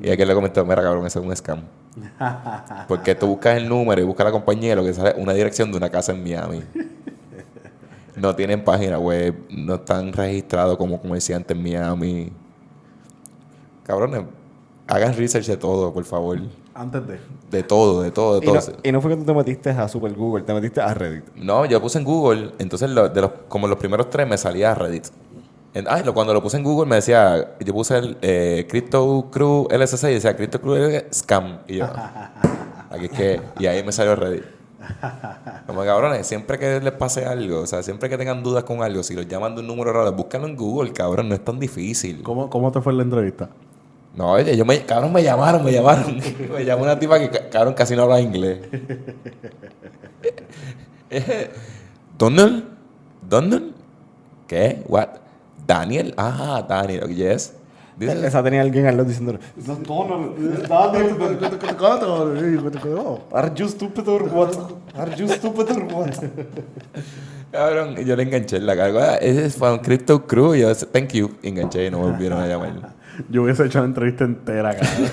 [0.00, 1.60] Y aquel le comentó, mira, cabrón, ese es un scam.
[2.88, 5.34] Porque tú buscas el número y buscas la compañía y lo que sale es una
[5.34, 6.62] dirección de una casa en Miami.
[8.16, 12.32] No tienen página web, no están registrados como comerciantes en Miami.
[13.82, 14.24] Cabrones,
[14.86, 16.38] hagan research de todo, por favor.
[16.74, 17.20] Antes de.
[17.50, 18.54] De todo, de todo, de Y todo.
[18.56, 21.24] no, y no fue que tú te metiste a Super Google, te metiste a Reddit.
[21.36, 24.74] No, yo puse en Google, entonces lo- de los, como los primeros tres me salía
[24.74, 25.06] Reddit.
[25.72, 29.28] En- ay, lo- cuando lo puse en Google me decía, yo puse el eh, Crypto
[29.30, 31.58] Crew LSC y decía Crypto Crew LSC, Scam.
[31.68, 31.86] Y yo,
[32.90, 34.42] aquí es que, y ahí me salió Reddit.
[35.66, 39.02] Como cabrones, siempre que les pase algo, o sea, siempre que tengan dudas con algo,
[39.02, 42.22] si los llaman de un número raro, búscalo en Google, cabrón, no es tan difícil.
[42.22, 43.48] ¿Cómo, ¿Cómo te fue la entrevista?
[44.16, 46.16] No, oye, yo me, cabrón, me llamaron, me llamaron.
[46.52, 48.58] me llamó una tipa que, ca- cabrón, casi no habla inglés.
[52.18, 52.64] ¿Donald?
[53.28, 53.72] ¿Donald?
[54.46, 54.82] ¿Qué?
[54.88, 55.08] ¿What?
[55.66, 56.14] ¿Daniel?
[56.16, 57.54] Ah, Daniel, yes.
[58.00, 59.38] Esa tenía alguien al lado diciendo,
[63.32, 64.52] Are you stupid or what?
[64.96, 66.10] Are you stupid or what?
[67.52, 69.16] Cabrón, yo le enganché en la carga.
[69.18, 70.54] Ese es from Crypto Crew.
[70.56, 71.30] Yo, thank you.
[71.44, 72.92] Enganché y no volvieron a llamar.
[73.28, 75.10] Yo hubiese hecho la entrevista entera, cabrón.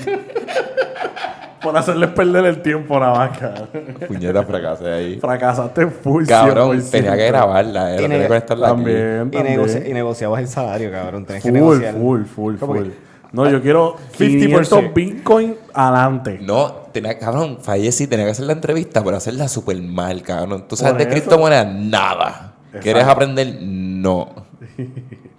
[1.61, 3.69] Por hacerles perder el tiempo nada más, cabrón.
[4.07, 5.19] Puñeta, fracasé ahí.
[5.19, 6.89] Fracasaste full Cabrón, 100%.
[6.89, 7.91] tenía que grabarla.
[7.91, 8.75] Eh, Y tenía que conectarla aquí.
[8.77, 11.25] También, Y, negociabas el salario, cabrón.
[11.25, 11.93] Tenés que Full, negociar.
[11.93, 12.83] full, full, ¿Cómo full.
[12.85, 13.11] que?
[13.31, 14.17] No, yo quiero 50%.
[14.17, 16.39] 500 Bitcoin adelante.
[16.41, 20.65] No, tenía, cabrón, fallecí, tenía que hacer la entrevista, pero hacerla súper mal, cabrón.
[20.67, 22.53] Tú sabes de criptomonedas, nada.
[22.81, 23.59] ¿Quieres aprender?
[23.61, 24.29] No.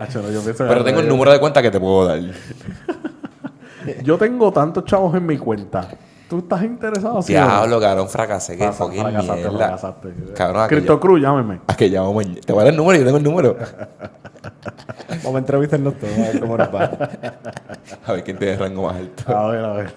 [0.00, 2.20] Hacho, no, yo pienso que- Pero tengo el número de cuenta que te puedo dar.
[4.02, 5.88] Yo tengo tantos chavos en mi cuenta.
[6.30, 7.20] ¿Tú estás interesado?
[7.22, 7.32] sí?
[7.32, 8.56] Diablo, cabrón, fracasé.
[8.56, 9.58] Qué Fracasa- fucking fracasaste, mierda.
[9.58, 10.08] fracasaste.
[10.34, 11.60] Cabrón, a ya- Cruz, llámeme.
[11.66, 12.40] a que llamo mañana.
[12.46, 13.56] Te voy a dar el número, yo tengo el número.
[15.24, 16.84] Vamos a entrevistarnos todos, a ver cómo nos va.
[18.06, 19.36] A ver quién tiene rango más alto.
[19.36, 19.94] A ver, a ver.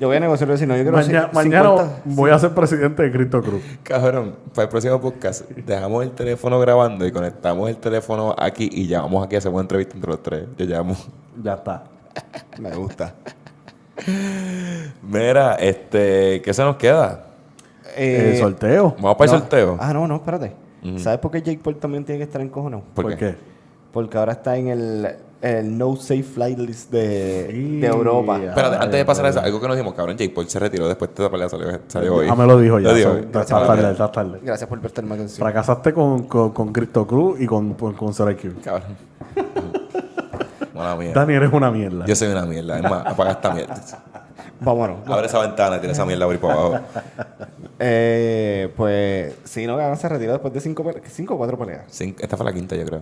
[0.00, 2.00] Yo voy a negociar si no, yo quiero Maña- mañana 50.
[2.06, 3.62] voy a ser presidente de Crypto Cruz.
[3.82, 8.86] Cabrón, para el próximo podcast, dejamos el teléfono grabando y conectamos el teléfono aquí y
[8.88, 10.44] llamamos aquí, hacemos entrevista entre los tres.
[10.56, 10.96] Yo llamo.
[11.42, 11.84] Ya está.
[12.58, 13.14] Me gusta.
[15.02, 17.26] Mira, este, ¿qué se nos queda?
[17.96, 18.94] Eh, el sorteo.
[18.98, 19.40] Vamos para el no.
[19.40, 19.76] sorteo.
[19.80, 20.52] Ah, no, no, espérate.
[20.98, 22.82] ¿Sabes por qué Jake Paul también tiene que estar encojonado?
[22.94, 23.18] ¿Por, ¿Por qué?
[23.18, 23.34] qué?
[23.90, 25.08] Porque ahora está en el,
[25.40, 28.38] el No Safe Flight List de, Europa.
[28.42, 30.86] Espérate, antes de pasar a eso, algo que nos dimos, cabrón, Jake Paul se retiró
[30.88, 32.26] después de esta pelea, salió, salió hoy.
[32.28, 32.88] Ah, me lo dijo ya.
[32.88, 33.12] Lo dijo.
[33.14, 34.40] está Cabrón, tarde, está tarde.
[34.42, 35.38] Gracias por prestarme atención.
[35.46, 38.12] Fracasaste con, con, con Crypto Cruz y con, con, con.
[38.12, 38.96] Cabrón.
[40.74, 41.12] Mala mía.
[41.14, 42.04] Dani, eres una mierda.
[42.04, 42.76] Yo soy una mierda.
[42.76, 43.74] Es más, apaga esta mierda.
[44.60, 44.98] Vámonos.
[45.06, 46.78] Abre esa ventana y tira esa mierda por para abajo.
[47.80, 50.84] Eh, pues, sí, no, cabrón, se retiró después de cinco,
[51.34, 52.00] o cuatro peleas.
[52.00, 53.00] Esta fue la quinta, yo creo.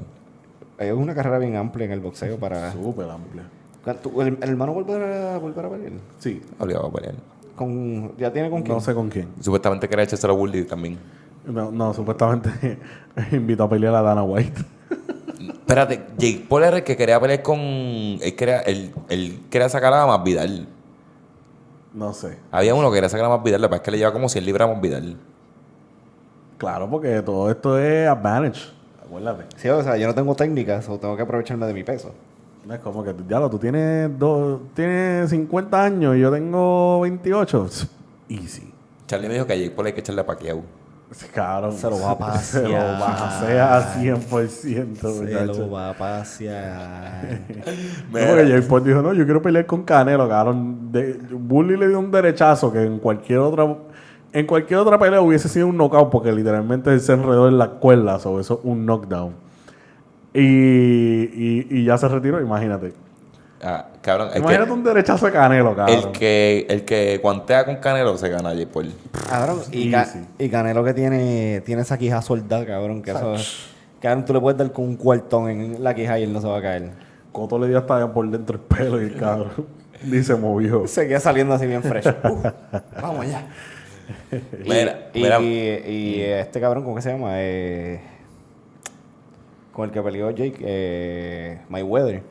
[0.78, 2.72] Es una carrera bien amplia en el boxeo para...
[2.72, 3.42] Súper amplia.
[4.02, 5.92] ¿Tu- ¿El, el hermano volverá a, volver a pelear?
[6.18, 6.40] Sí.
[6.58, 7.14] Obligado a pelear.
[7.54, 8.74] Con, ¿Ya tiene con quién?
[8.74, 9.28] No sé con quién.
[9.40, 10.98] Supuestamente quería echarse a Bully también.
[11.44, 12.78] No, no, supuestamente
[13.32, 14.64] invitó a pelear a Dana White.
[15.62, 17.58] Espérate, Jake Paul era el que quería pelear con.
[17.58, 20.66] Él quería, él, él quería sacar a más Vidal.
[21.94, 22.36] No sé.
[22.50, 24.28] Había uno que quería sacar a más Vidal, que pasa es que le lleva como
[24.28, 25.16] 100 libras a más Vidal.
[26.58, 28.72] Claro, porque todo esto es advantage.
[29.04, 29.44] Acuérdate.
[29.56, 32.12] Sí, o sea, yo no tengo técnicas o tengo que aprovecharme de mi peso.
[32.66, 37.00] No es como que, ya lo, tú tienes, dos, tienes 50 años y yo tengo
[37.00, 37.68] 28.
[38.28, 38.72] Easy.
[39.06, 40.62] Charlie me dijo que a Jake Paul hay que echarle a Pacquiao.
[41.32, 41.72] Claro.
[41.72, 42.98] Se lo va a Se lo pasear.
[42.98, 45.52] pasea a 100%, Se muchacho.
[45.60, 47.40] lo va a pasear.
[48.12, 50.92] No, porque Jake Paul dijo, no, yo quiero pelear con Canelo, cabrón.
[50.92, 53.76] De, Bully le dio un derechazo que en cualquier otra
[54.34, 57.68] en cualquier otra pelea hubiese sido un knockout porque literalmente él se enredó en la
[57.68, 59.34] cuerda, sobre eso un knockdown.
[60.34, 62.94] Y, y, y ya se retiró, imagínate.
[63.62, 65.96] Ah, cabrón, el imagínate que, un derechazo de Canelo, cabrón.
[65.98, 68.92] el que el que guantea con Canelo se gana a Jake Paul.
[69.28, 70.08] Cabrón, y, Ca-
[70.50, 73.36] Canelo que tiene, tiene esa quija soldada, cabrón, que eso...
[74.00, 76.48] Cabrón, tú le puedes dar con un cuartón en la quija y él no se
[76.48, 76.90] va a caer.
[77.30, 79.52] Coto le dio hasta allá por dentro el pelo y el cabrón
[80.04, 80.86] ni se movió.
[80.88, 82.06] Seguía saliendo así bien fresh.
[82.24, 82.42] Uh,
[83.00, 83.46] vamos allá.
[84.32, 85.40] Y, Mira, y, mira.
[85.40, 87.28] y- y este cabrón, ¿cómo que se llama?
[87.34, 88.00] Eh,
[89.72, 92.22] con el que peleó Jake, eh, Mayweather.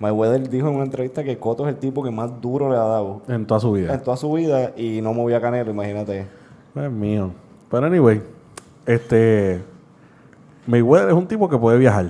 [0.00, 2.80] Mayweather dijo en una entrevista que Cotto es el tipo que más duro le ha
[2.84, 3.94] dado En toda su vida.
[3.94, 6.26] en toda su vida y no movía Canelo, imagínate.
[6.74, 7.30] Es mío.
[7.70, 8.22] Pero anyway,
[8.86, 9.60] este
[10.66, 12.06] Mayweather es un tipo que puede viajar.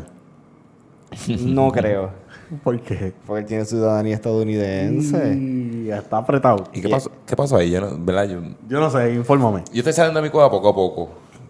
[1.41, 2.11] No creo.
[2.64, 3.12] ¿Por qué?
[3.26, 5.34] Porque él tiene ciudadanía estadounidense.
[5.36, 6.64] Y está apretado.
[6.72, 7.70] ¿Y qué pasó, qué pasó ahí?
[7.70, 8.24] Yo no, ¿verdad?
[8.28, 9.64] Yo, Yo no sé, infórmame.
[9.72, 11.09] yo estoy saliendo de mi cueva poco a poco.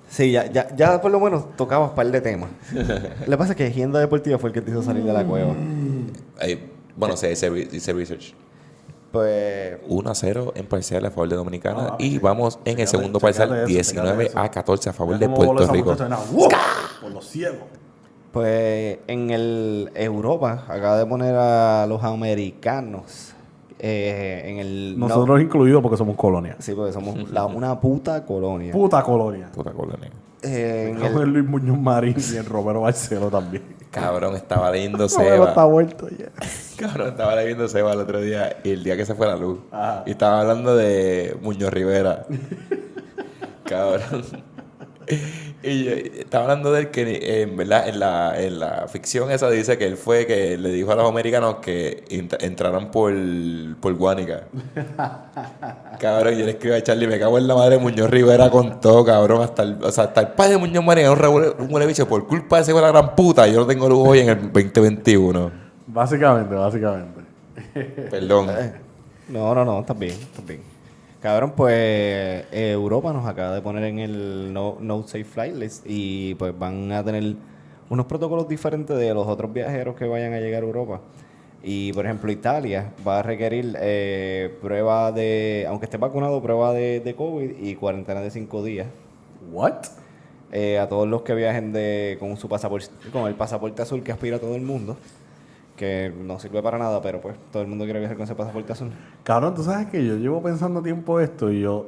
[0.09, 2.49] Sí, ya, ya, ya por lo menos tocabas par de temas.
[2.73, 5.23] Lo que pasa es que Agenda Deportiva fue el que te hizo salir de la
[5.25, 5.53] cueva.
[6.97, 8.35] Bueno, se hice, re- hice research.
[9.13, 11.89] Pues 1 a 0 en parcial a favor de Dominicana.
[11.93, 12.19] Ah, y sí.
[12.19, 14.39] vamos en el segundo parcial eso, 19 chécate eso.
[14.39, 15.97] a 14 a favor de Puerto Rico.
[17.01, 17.59] Por los ciegos.
[18.33, 23.33] Pues en el Europa acaba de poner a los americanos
[23.79, 26.57] eh, en el no- Nosotros incluidos porque somos colonia.
[26.59, 29.51] sí porque somos la- una puta colonia Puta colonia.
[29.55, 30.11] Puta colonia.
[30.43, 33.63] Eh, en el, Luis Muñoz Marín y el Romero Barcelo también.
[33.91, 35.69] Cabrón, estaba leyendo pero está Seba.
[35.69, 36.27] muerto ya.
[36.77, 39.61] Cabrón, estaba leyendo Seba el otro día y el día que se fue la luz.
[39.71, 40.03] Ajá.
[40.07, 42.27] Y estaba hablando de Muñoz Rivera.
[43.65, 44.25] Cabrón.
[45.61, 49.31] Y yo- estaba hablando de él que eh, en verdad en la, en la ficción
[49.33, 53.13] esa dice que él fue que le dijo a los americanos que ent- entraran por,
[53.81, 54.45] por Guánica.
[55.99, 58.81] Cabrón, yo le escribo a Charlie, me cago en la madre de Muñoz Rivera con
[58.81, 59.43] todo, cabrón.
[59.43, 62.07] Hasta el, o sea, hasta el padre de Muñoz María, un, revuelo- un huele bicho,
[62.07, 65.51] por culpa de ese la gran puta, yo no tengo luz hoy en el 2021.
[65.89, 67.21] Básicamente, básicamente.
[68.11, 68.49] Perdón.
[68.51, 68.73] Eh,
[69.29, 70.61] No, no, no, está bien, está bien.
[71.29, 75.85] Cabrón, pues eh, Europa nos acaba de poner en el no, no Safe Flight List
[75.87, 77.37] y pues van a tener
[77.91, 81.03] unos protocolos diferentes de los otros viajeros que vayan a llegar a Europa.
[81.63, 87.01] Y por ejemplo, Italia va a requerir eh, prueba de, aunque esté vacunado, prueba de,
[87.01, 88.87] de COVID y cuarentena de cinco días.
[89.53, 89.85] ¿What?
[90.53, 94.13] eh, a todos los que viajen de, con su pasaporte, con el pasaporte azul que
[94.13, 94.97] aspira todo el mundo,
[95.79, 98.73] que no sirve para nada, pero pues todo el mundo quiere viajar con ese pasaporte
[98.73, 98.91] azul.
[99.23, 101.87] Cabrón, tú sabes que yo llevo pensando tiempo esto y yo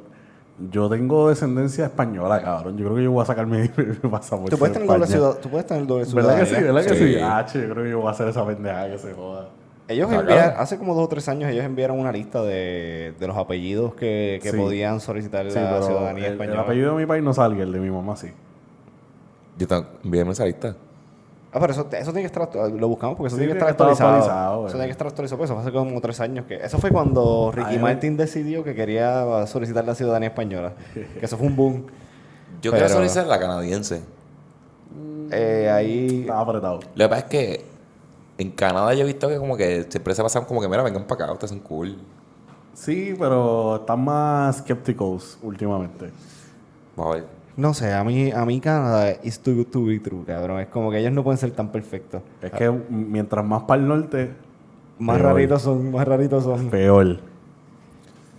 [0.69, 2.77] yo tengo descendencia española, cabrón.
[2.77, 3.57] Yo creo que yo voy a sacar mi,
[4.03, 4.51] mi pasaporte.
[4.51, 6.55] Tú puedes de tener doble ciudad, tú puedes tener doble ¿Verdad que sí?
[6.63, 7.13] ¿Verdad que sí?
[7.13, 7.19] Sí.
[7.21, 9.49] Ah, che, yo creo que yo voy a hacer esa pendejada que se joda.
[9.87, 13.35] Ellos enviaron, hace como dos o tres años, ellos enviaron una lista de, de los
[13.35, 14.57] apellidos que, que Sí.
[14.57, 16.61] podían solicitar Sí, la ciudadanía el, el española.
[16.61, 18.27] apellido de mi país no sale, el de mi mamá sí.
[19.57, 20.75] Yo también, envíame esa lista.
[21.53, 23.59] Ah, pero eso, eso tiene que estar, actu- lo buscamos porque eso Sí, tiene que
[23.59, 24.09] estar actualizado.
[24.11, 26.45] actualizado, eso tiene que estar actualizado, pues eso fue hace como tres años.
[26.45, 30.73] que Eso fue cuando Ricky Ay, Martin decidió que quería solicitar la ciudadanía española.
[30.93, 31.85] que eso fue un boom.
[32.61, 34.01] Yo Pero- quiero solicitar la canadiense.
[35.31, 36.79] Eh, ahí Estaba apretado.
[36.95, 37.65] Lo que pasa es que
[38.37, 41.03] en Canadá yo he visto que como que siempre se pasan como que, mira, vengan
[41.05, 41.97] para acá, ustedes son cool.
[42.73, 46.09] Sí, pero están más skepticals últimamente.
[46.95, 47.40] Vamos a ver.
[47.61, 50.59] No sé, a mí, a mí Canadá is too good to be true, cabrón.
[50.61, 52.23] Es como que ellos no pueden ser tan perfectos.
[52.41, 54.31] Es que mientras más para el norte,
[54.97, 55.31] Más Peor.
[55.33, 56.69] raritos son, más raritos son.
[56.71, 57.19] peor.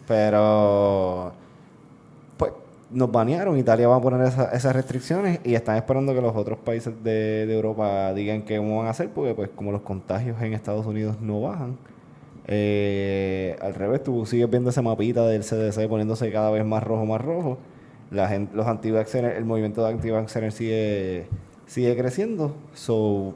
[0.09, 1.33] Pero,
[2.37, 2.53] pues,
[2.91, 3.57] nos banearon.
[3.59, 7.47] Italia va a poner esa- esas restricciones y están esperando que los otros países de,
[7.47, 11.17] de Europa digan qué van a hacer, porque, pues, como los contagios en Estados Unidos
[11.21, 11.77] no bajan.
[12.49, 17.07] eh, al revés, tú sigues viendo ese mapita del CDC poniéndose cada vez más rojo,
[17.07, 17.57] más rojo.
[18.13, 20.11] La gente, los el movimiento de anti
[20.51, 21.27] sigue,
[21.67, 22.55] sigue creciendo.
[22.75, 23.35] So,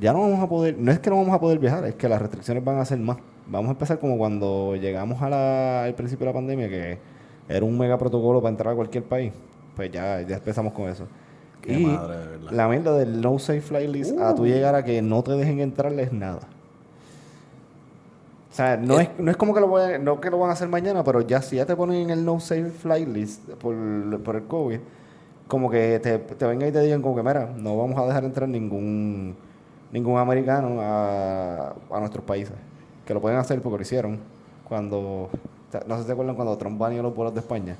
[0.00, 2.08] ya no vamos a poder, no es que no vamos a poder viajar, es que
[2.08, 3.18] las restricciones van a ser más.
[3.46, 6.98] Vamos a empezar como cuando llegamos a la- al principio de la pandemia, que
[7.48, 9.32] era un mega protocolo para entrar a cualquier país.
[9.76, 11.06] Pues ya, ya empezamos con eso.
[11.60, 12.16] Qué y madre,
[12.50, 15.60] la mierda del no safe flight list a tú llegar a que no te dejen
[15.60, 16.40] entrarle es nada.
[18.50, 20.50] O sea, no, es, no es como que lo, voy a- no que lo van
[20.50, 23.48] a hacer mañana, pero ya si ya te ponen en el no safe flight list
[23.54, 23.74] por,
[24.22, 24.78] por el COVID,
[25.46, 28.24] como que te, te vengan y te digan como que, mira, no vamos a dejar
[28.24, 29.36] entrar ningún
[29.92, 32.54] ningún americano a, a nuestros países.
[33.04, 34.18] Que lo pueden hacer porque lo hicieron
[34.68, 35.30] cuando, o
[35.72, 37.76] sea, no sé si se acuerdan cuando Trump baneó los vuelos de España.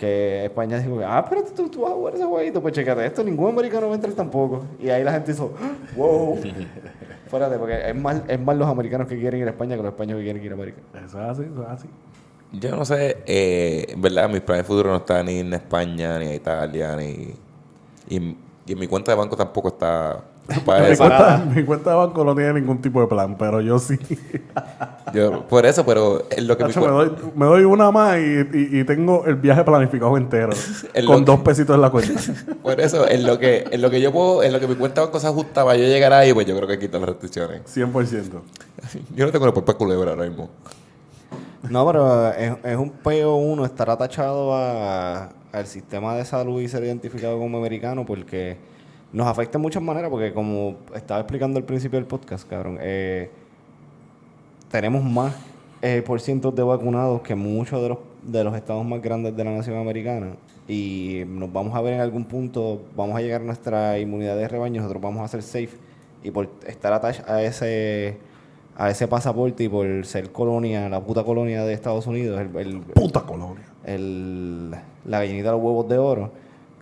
[0.00, 3.04] Que España dijo, que, ah, pero tú, tú vas a jugar ese jueguito, pues checate
[3.04, 4.64] esto, ningún americano va a entrar tampoco.
[4.82, 6.38] Y ahí la gente hizo, "Ah, wow.
[7.28, 9.92] Fuérate, porque es más, es más los americanos que quieren ir a España que los
[9.92, 10.80] españoles que quieren ir a América.
[10.94, 11.88] Eso es así, eso es así.
[12.52, 16.28] Yo no sé, eh, en verdad, mis planes futuros no están ni en España, ni
[16.28, 17.34] en Italia, ni.
[18.08, 18.36] Y,
[18.66, 20.24] y en mi cuenta de banco tampoco está
[20.66, 21.04] para Mi eso.
[21.04, 23.98] cuenta, mi cuenta de banco no tiene ningún tipo de plan, pero yo sí.
[25.14, 28.80] Yo- por eso, pero es lo que me, doy, me doy una más y, y-
[28.80, 30.50] y tengo el viaje planificado entero.
[31.06, 32.20] Con dos pesitos en la cuenta.
[32.62, 35.00] Por eso, en lo que, en lo que yo puedo, en lo que mi cuenta
[35.00, 37.62] de banco se ajusta para yo llegar ahí, pues yo creo que quitan las restricciones.
[37.74, 38.22] 100%.
[39.16, 40.48] Yo no tengo el papel culebra ahora mismo.
[41.68, 46.68] No, pero es, es un peo uno estar atachado a- al sistema de salud y
[46.68, 48.56] ser identificado como americano porque
[49.12, 53.30] nos afecta en muchas maneras porque como estaba explicando al principio del podcast, cabrón, eh,
[54.70, 55.34] tenemos más
[55.82, 59.44] eh, por cientos de vacunados que muchos de los, de los estados más grandes de
[59.44, 60.32] la nación americana
[60.68, 64.46] y nos vamos a ver en algún punto, vamos a llegar a nuestra inmunidad de
[64.46, 65.70] rebaño, nosotros vamos a ser safe
[66.22, 68.18] y por estar attached a ese
[68.76, 72.80] a ese pasaporte y por ser colonia, la puta colonia de Estados Unidos, el, el-
[72.80, 73.64] Puta colonia.
[73.84, 74.70] el-
[75.04, 76.30] la gallinita de los huevos de oro,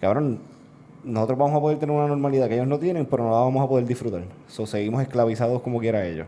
[0.00, 0.38] cabrón,
[1.08, 3.64] nosotros vamos a poder tener una normalidad que ellos no tienen, pero no la vamos
[3.64, 4.22] a poder disfrutar.
[4.46, 6.26] So, seguimos esclavizados como quiera ellos.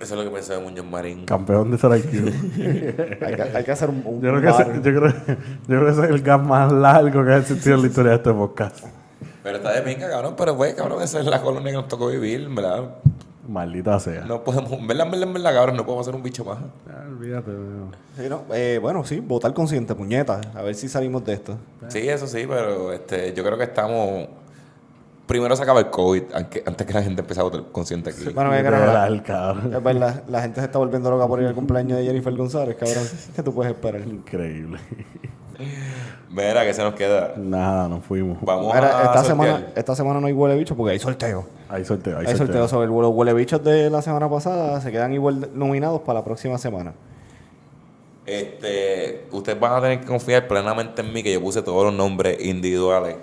[0.00, 1.26] Eso es lo que pensaba Muñoz Marín.
[1.26, 2.06] Campeón de Strike
[3.22, 4.74] Hay que, hay que hacer un, un yo, creo que ese, bar.
[4.76, 7.82] yo, creo, yo creo que ese es el gas más largo que ha existido en
[7.82, 8.86] la historia de este podcast.
[9.42, 10.34] Pero está de pinga, cabrón.
[10.38, 12.96] Pero, güey, cabrón, esa es la colonia que nos tocó vivir, ¿verdad?
[13.50, 14.24] Maldita sea.
[14.24, 16.58] No podemos, en verdad, en verdad, cabrón, no podemos hacer un bicho más.
[16.88, 17.50] Ah, olvídate.
[17.50, 17.90] no.
[18.16, 20.40] Sí, no, eh, bueno, sí, votar consciente, puñeta.
[20.54, 21.56] A ver si salimos de esto.
[21.88, 24.28] Sí, eso sí, pero este, yo creo que estamos.
[25.26, 28.24] Primero se acaba el COVID antes que la gente empiece a votar consciente aquí.
[28.34, 29.74] Bueno, que Literal, cabrón.
[29.74, 32.76] es verdad, la gente se está volviendo loca por ir al cumpleaños de Jennifer González,
[32.76, 33.04] cabrón.
[33.34, 34.00] ¿Qué tú puedes esperar?
[34.02, 34.78] Increíble.
[36.30, 37.34] Mira, que se nos queda.
[37.36, 38.38] Nada, nos fuimos.
[38.42, 38.90] Vamos Mira, a.
[38.90, 39.24] esta, sortear.
[39.26, 41.46] semana, esta semana no hay huele bicho porque hay sorteo.
[41.68, 42.68] Hay sorteo, hay, Hay sorteo sorteo.
[42.68, 44.80] sobre el los huele bichos de la semana pasada.
[44.80, 46.92] Se quedan igual nominados para la próxima semana.
[48.26, 51.94] Este, ustedes van a tener que confiar plenamente en mí que yo puse todos los
[51.94, 53.16] nombres individuales.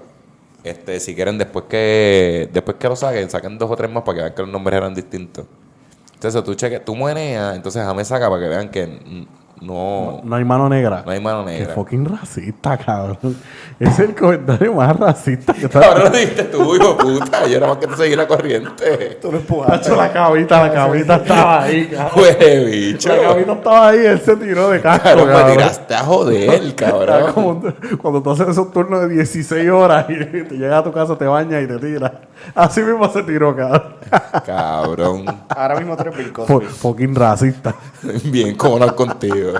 [0.63, 4.15] Este, si quieren después que después que lo saquen, saquen dos o tres más para
[4.17, 5.45] que vean que los nombres eran distintos.
[6.13, 9.27] Entonces tú cheque, tú mueneas, entonces déjame saca para que vean que
[9.61, 11.03] no, No hay mano negra.
[11.05, 11.73] no hay mano Qué negra.
[11.73, 13.35] fucking racista, cabrón.
[13.79, 15.79] Es el comentario más racista que está.
[15.79, 17.47] Cabrón, lo dijiste tú, hijo puta.
[17.47, 19.19] Yo nada más que te seguí la corriente.
[19.21, 22.11] Tú lo Hacho, la cabita, la cabita estaba ahí, cabrón.
[22.15, 23.09] Pues, bicho.
[23.09, 27.33] La cabita estaba ahí, él se tiró de casco, Cabrón, me tiraste a joder, cabrón.
[27.33, 27.61] como
[28.01, 31.25] cuando tú haces esos turnos de 16 horas y te llegas a tu casa, te
[31.25, 32.11] bañas y te tiras.
[32.55, 33.95] Así mismo se tiró, cabrón.
[34.45, 35.25] Cabrón.
[35.49, 36.69] Ahora mismo tres mil Fu- cosas.
[36.73, 37.75] fucking racista.
[38.25, 39.53] Bien, cómo no contigo.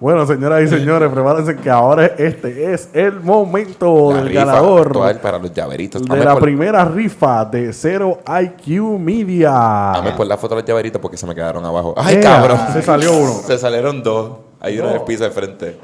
[0.00, 5.20] Bueno, señoras y señores, prepárense que ahora este es el momento La del rifa ganador
[5.20, 6.02] para los llaveritos.
[6.02, 9.50] de Dame la por- primera rifa de Zero IQ Media.
[9.50, 11.94] Dame por la foto de los llaveritos porque se me quedaron abajo.
[11.96, 12.58] ¡Ay, cabrón!
[12.72, 13.32] se salió uno.
[13.46, 14.38] Se salieron dos.
[14.60, 15.78] Hay uno en el piso de frente.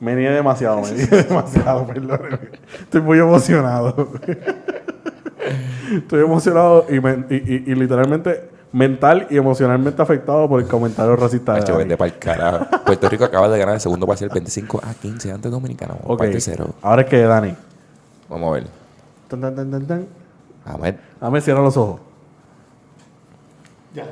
[0.00, 2.38] Me nié demasiado, me nié demasiado, perdóneme.
[2.80, 4.08] Estoy muy emocionado.
[5.92, 11.16] Estoy emocionado y, men- y- y- y literalmente mental y emocionalmente afectado por el comentario
[11.16, 11.78] racista Dani.
[11.78, 12.66] vende pa'l carajo.
[12.86, 15.94] Puerto Rico acaba de ganar el segundo parcial 25 a 15 ante Dominicana.
[16.04, 16.74] Ok, cero.
[16.82, 17.54] ahora es que Dani.
[18.28, 18.66] Vamos a ver.
[19.28, 20.06] Tan, tan, tan, tan, tan.
[20.64, 20.98] A ver.
[21.20, 22.00] Dame, cierra los ojos.
[23.92, 24.04] Ya.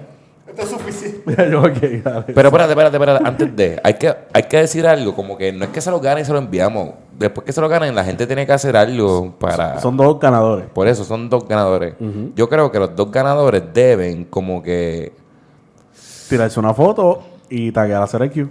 [0.58, 1.22] Esto es suficiente.
[1.24, 1.62] Mira, yo.
[1.62, 3.28] Pero espérate, espérate, espérate.
[3.28, 5.14] Antes de, hay que, hay que decir algo.
[5.14, 6.90] Como que no es que se lo ganen y se lo enviamos.
[7.16, 9.80] Después que se lo ganen, la gente tiene que hacer algo para.
[9.80, 10.66] Son dos ganadores.
[10.66, 11.94] Por eso son dos ganadores.
[12.34, 15.12] Yo creo que los dos ganadores deben, como que,
[16.28, 18.48] Tirarse una foto y taguear a IQ.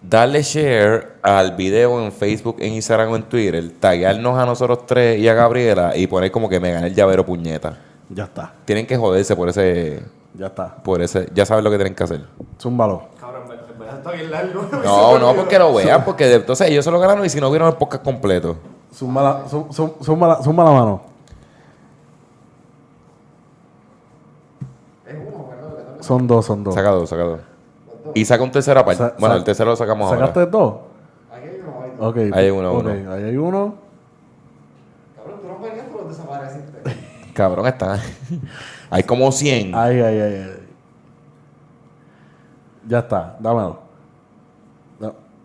[0.00, 5.18] darle share al video en Facebook, en Instagram o en Twitter, taguearnos a nosotros tres
[5.18, 7.78] y a Gabriela y poner como que me gané el llavero puñeta.
[8.08, 10.02] Ya está, Tienen que joderse por ese,
[10.34, 10.74] ya está.
[10.76, 12.24] por ese, ya saben lo que tienen que hacer.
[12.60, 13.02] Zúmbalo.
[13.20, 13.42] Cabrón,
[13.96, 14.62] está bien largo.
[14.84, 17.50] No, no, porque lo vean, porque de- entonces ellos se lo ganaron y si no
[17.50, 18.56] vieron el podcast completo.
[18.94, 21.02] Zúmbala, zum- zum- zumba la mano.
[26.00, 26.74] Son dos, son dos.
[26.74, 27.40] Saca dos, saca dos.
[28.14, 29.02] Y saca un tercero aparte.
[29.02, 30.50] Sa- bueno, el tercero lo sacamos ¿Sacaste ahora.
[30.50, 30.74] dos?
[32.00, 32.16] Ok.
[32.16, 33.12] Ahí hay uno, ok, uno.
[33.12, 33.74] Ahí hay uno.
[35.16, 36.82] Cabrón, tú no venías por los desapareciste.
[37.34, 37.98] Cabrón, está.
[38.90, 39.74] Hay como 100.
[39.74, 40.66] Ahí, ahí, ahí, ahí.
[42.88, 43.78] Ya está, dámelo.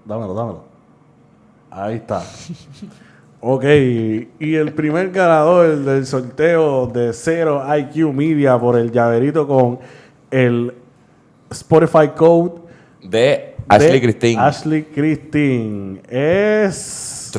[0.06, 0.64] Dámelo, dámelo.
[1.70, 2.24] Ahí está.
[3.42, 3.64] ok,
[4.40, 9.80] y el primer ganador del sorteo de Zero IQ Media por el llaverito con
[10.32, 10.74] el
[11.50, 12.62] Spotify Code
[13.04, 14.42] De Ashley Christine.
[14.42, 17.32] Ashley Christine es.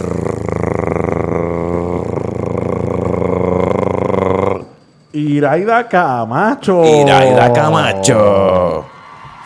[5.16, 6.84] Iraida Camacho.
[6.84, 8.84] Iraida Camacho.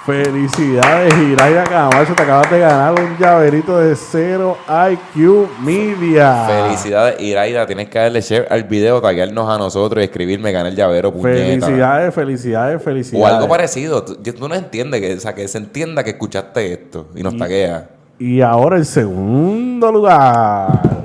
[0.05, 2.13] Felicidades, Iraida Camacho.
[2.17, 6.45] Te acabas de ganar un llaverito de Zero IQ Media.
[6.49, 7.67] Felicidades, Iraida.
[7.69, 11.67] Tienes que darle share al video, taguearnos a nosotros y escribirme ganar el llavero, puñeta.
[11.67, 13.35] Felicidades, felicidades, O felicidades.
[13.37, 14.03] algo parecido.
[14.03, 17.37] Tú, tú no entiendes, que, o sea, que se entienda que escuchaste esto y nos
[17.37, 17.91] taguea.
[18.19, 21.00] Y ahora el segundo lugar.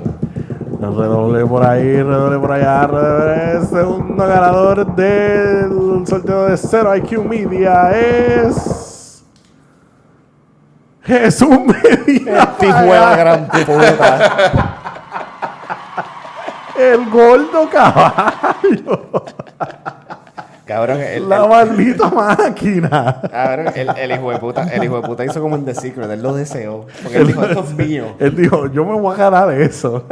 [0.94, 2.86] Redoble por ahí, redoble por allá.
[2.86, 3.66] redoble.
[3.66, 9.24] segundo ganador del sorteo de Zero IQ Media es.
[11.02, 14.76] Jesús de la gran puta.
[16.78, 19.24] El gordo caballo.
[20.66, 23.20] Cabrón, el, La el- maldita máquina.
[23.30, 26.10] cabrón, el, el hijo de puta, el hijo de puta hizo como en The Secret,
[26.10, 26.86] él lo deseó.
[27.02, 28.16] Porque él dijo, esto es mío.
[28.18, 30.04] Él dijo, yo me voy a ganar eso.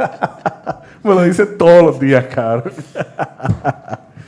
[1.03, 2.71] me lo dice todos los días, cabrón.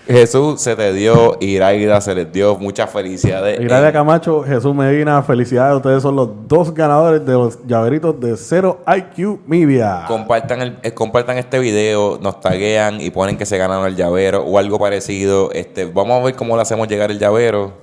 [0.08, 3.60] Jesús se te dio, Iraida se les dio muchas felicidades.
[3.60, 5.76] Iraida Camacho, Jesús Medina, felicidades.
[5.76, 10.06] Ustedes son los dos ganadores de los llaveritos de Zero IQ Media.
[10.08, 14.44] Compartan, el, eh, compartan este video, nos taguean y ponen que se ganaron el llavero
[14.44, 15.52] o algo parecido.
[15.52, 17.74] Este, vamos a ver cómo le hacemos llegar el llavero.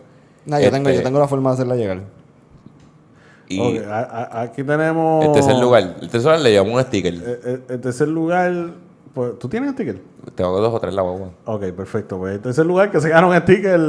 [0.47, 2.01] No, yo, tengo, Este, yo tengo la forma de hacerla llegar.
[3.49, 5.27] Y Ok, a- a- aquí tenemos.
[5.27, 7.14] el tercer lugar, el tercer lugar le llevamos un sticker.
[7.14, 8.53] Eh, eh, El tercer lugar
[9.14, 10.02] Pues, ¿Tú tienes sticker?
[10.34, 11.30] Tengo dos o tres la guagua.
[11.44, 12.18] Ok, perfecto.
[12.18, 13.80] Pues este es el lugar que se gana un sticker.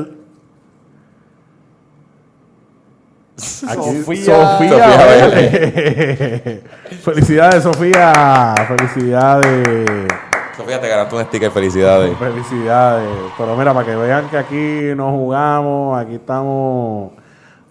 [3.68, 4.26] Aquí, Sofía.
[4.26, 6.64] Sofía Sofía Vélez.
[7.04, 8.54] Felicidades, Sofía.
[8.68, 10.08] Felicidades.
[10.56, 12.18] Sofía, te ganaste un sticker, felicidades.
[12.18, 13.10] Felicidades.
[13.38, 17.12] Pero mira, para que vean que aquí no jugamos, aquí estamos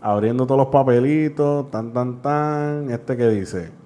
[0.03, 2.91] abriendo todos los papelitos, tan, tan, tan.
[2.91, 3.84] Este que dice.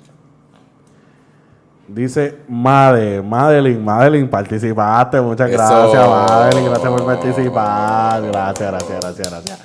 [1.88, 5.58] Dice Made, Madeline, Madeline, participaste, muchas Eso.
[5.58, 9.58] gracias, Madeline, gracias por participar, gracias, gracias, gracias, gracias.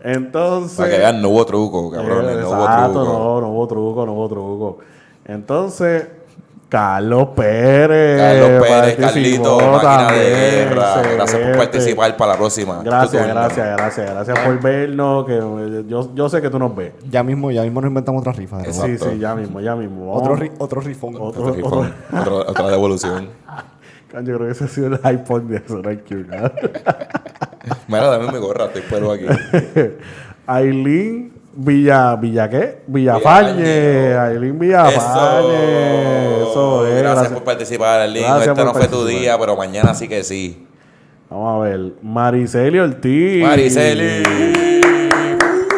[0.00, 3.04] Entonces, Para que vean, no hubo truco, cabrones, eh, no hubo truco.
[3.04, 4.78] no, no hubo truco, no hubo truco.
[5.24, 6.08] Entonces,
[6.74, 8.18] Carlos Pérez.
[8.20, 11.02] Carlos Pérez, Carlito, máquina de guerra.
[11.14, 12.82] Gracias por participar para la próxima.
[12.82, 15.24] Gracias, gracias, gracias, gracias por vernos.
[15.24, 16.92] Que yo, yo sé que tú nos ves.
[17.08, 18.64] Ya mismo, ya mismo nos inventamos otra rifa.
[18.72, 20.12] Sí, sí, ya mismo, ya mismo.
[20.12, 21.14] Otro, ri- otro rifón.
[21.14, 23.28] Otro- Otro rifón, otro- otra devolución.
[24.14, 26.24] Yo creo que ese ha sido el iPhone de eso, no hay que ¿no?
[27.88, 29.26] Mira, dame mi gorra, estoy pelo aquí.
[30.46, 32.82] Aileen Villa, Villa qué?
[32.86, 34.14] Villafañe.
[34.16, 36.33] Aileen Villafañe.
[36.54, 36.92] Eso, es.
[36.92, 37.32] Gracias, Gracias.
[37.32, 38.10] por participar.
[38.10, 40.66] Gracias Este no fue tu día, pero mañana sí que sí.
[41.30, 41.92] Vamos a ver.
[42.02, 43.42] Mariceli Ortiz.
[43.42, 44.22] Mariceli.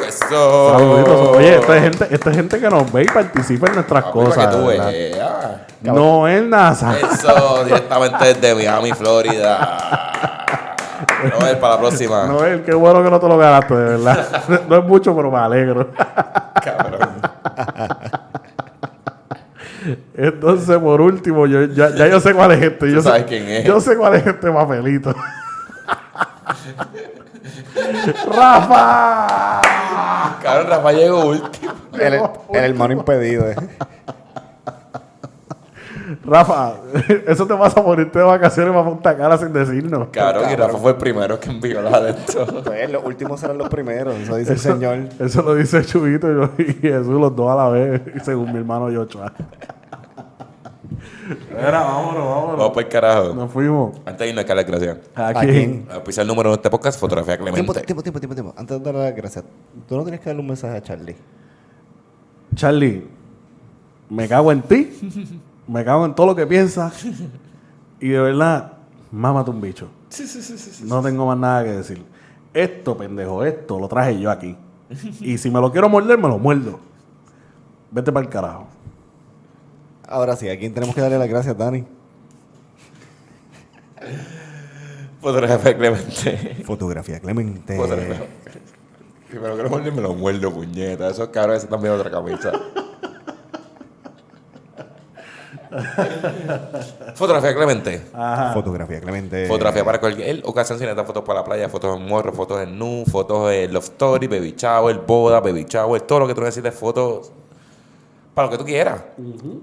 [0.07, 0.73] Eso.
[0.73, 1.37] Saluditos.
[1.37, 4.47] Oye, esta es, gente, esta es gente que nos ve y participa en nuestras cosas.
[4.47, 4.89] que tú ¿verdad?
[4.89, 5.57] veas.
[5.83, 6.95] Noel Naza.
[6.99, 10.13] Eso, directamente desde Miami, Florida.
[11.39, 12.27] Noel, para la próxima.
[12.29, 14.45] Noel, qué bueno que no te lo ganaste, de verdad.
[14.69, 15.89] No es mucho, pero me alegro.
[16.63, 17.09] Cabrón.
[20.17, 22.91] Entonces, por último, yo, ya, ya yo sé cuál es este.
[22.93, 23.65] Yo sabes sé, quién es.
[23.65, 25.15] Yo sé cuál es este papelito.
[28.35, 29.61] ¡Rafa!
[30.43, 31.73] Cabrón, Rafa llegó último.
[31.95, 33.49] El, el hermano impedido.
[33.51, 33.57] eh.
[36.25, 36.75] Rafa,
[37.27, 40.09] eso te pasa por irte de vacaciones para Punta Cana sin decirnos.
[40.13, 42.63] Cabrón, y Rafa fue el primero que envió la de esto.
[42.65, 44.15] Pues los últimos serán los primeros.
[44.17, 44.99] Eso dice el señor.
[45.19, 48.59] eso lo dice Chubito y, yo- y Jesús, los dos a la vez, según mi
[48.59, 49.33] hermano Yochoa.
[51.51, 52.59] Mira, vámonos, vámonos.
[52.59, 53.35] Vamos por el carajo.
[53.35, 53.97] Nos fuimos.
[54.05, 54.99] Antes de irnos, que darle gracias.
[55.15, 55.39] Aquí.
[55.39, 55.89] ¿A quién?
[55.91, 57.83] A pisar el número de este podcast, fotografía Tiempo, Clemente.
[57.83, 58.55] tiempo, tiempo, tiempo, tiempo.
[58.57, 59.45] Antes de darle las gracias,
[59.89, 61.17] tú no tienes que darle un mensaje a Charlie.
[62.55, 63.07] Charlie,
[64.09, 67.05] me cago en ti, me cago en todo lo que piensas
[68.01, 68.73] y de verdad,
[69.11, 69.89] mámate un bicho.
[70.85, 72.03] No tengo más nada que decir.
[72.55, 74.57] Esto, pendejo, esto lo traje yo aquí.
[75.21, 76.79] Y si me lo quiero morder, me lo muerdo.
[77.91, 78.69] Vete para el carajo.
[80.09, 81.85] Ahora sí, ¿a quién tenemos que darle las gracias, Dani?
[85.21, 86.63] Fotografía Clemente.
[86.65, 87.77] Fotografía Clemente.
[87.77, 88.27] Fotografía.
[89.29, 91.11] Primero que lo muerde, me lo muerdo, puñeta.
[91.11, 92.53] Esos cabrones están viendo otra camisa.
[97.17, 98.07] Fotografía Clemente.
[98.15, 98.53] Ajá.
[98.53, 99.47] Fotografía Clemente.
[99.49, 103.05] Fotografía para cualquier ocasión, sin fotos para la playa, fotos en morro, fotos en nu,
[103.11, 107.33] fotos en love story, baby shower, boda, baby shower, todo lo que tú necesites, fotos
[108.37, 109.01] para lo que tú quieras.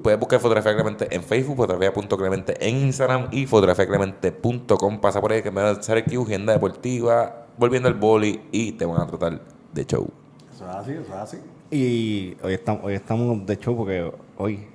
[0.01, 4.99] Puedes buscar Fotografía Clemente en Facebook, fotografía.clemente en Instagram y fotografiaclemente.com.
[4.99, 8.71] Pasa por ahí que me van a hacer aquí agenda deportiva, volviendo al boli y
[8.71, 9.39] te van a tratar
[9.71, 10.09] de show.
[10.51, 11.37] Eso es así, eso es así.
[11.69, 14.67] Y hoy estamos, hoy estamos de show porque hoy,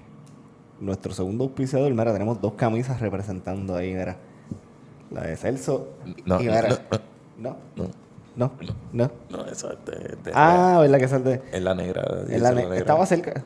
[0.79, 4.17] nuestro segundo auspiciador, mira, tenemos dos camisas representando ahí, mira.
[5.11, 5.89] La de Celso.
[6.25, 6.69] No, y mira.
[7.37, 7.91] no, No,
[8.37, 9.11] No, no, no.
[9.31, 11.43] no, eso es de, de- Ah, ¿verdad que es el de.?
[11.51, 12.05] es la negra.
[12.29, 12.79] en es la la ne- negra.
[12.79, 13.43] Estaba cerca.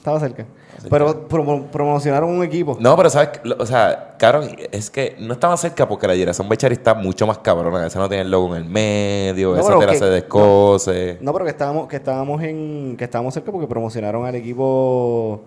[0.00, 0.46] Estaba cerca.
[0.78, 0.88] cerca.
[0.88, 2.76] Pero promo- promocionaron un equipo.
[2.80, 3.28] No, pero sabes,
[3.58, 7.36] o sea, cabrón, es que no estaba cerca porque la Gerson Bechari está mucho más
[7.38, 7.86] cabrona.
[7.86, 10.04] Esa no tiene el logo en el medio, No, esa pero te la que- se
[10.06, 11.18] descose.
[11.20, 12.96] No, pero que estábamos, que estábamos en.
[12.96, 15.42] que estábamos cerca porque promocionaron al equipo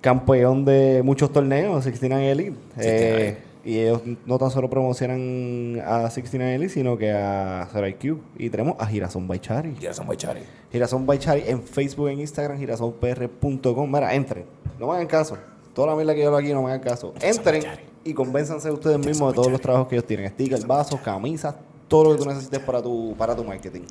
[0.00, 2.56] campeón de muchos torneos, 69 Elite.
[2.76, 3.28] 69.
[3.28, 8.18] Eh, y ellos no tan solo promocionan a 69 Elite, sino que a Sarai Q.
[8.36, 9.76] Y tenemos a Girasón Baichari.
[9.76, 10.40] Gerson Bechari.
[10.72, 13.90] Girasón Baichari en Facebook, en Instagram, girasonpr.com.
[13.90, 14.44] Mira, entren.
[14.80, 15.38] No me hagan caso.
[15.74, 17.14] Toda la mierda que yo hablo aquí no me hagan caso.
[17.20, 17.62] Entren
[18.04, 20.28] y convénzanse ustedes mismos de todos los trabajos que ellos tienen.
[20.30, 21.54] Stickers, vasos, camisas,
[21.86, 23.82] todo lo que tú necesites para tu, para tu marketing.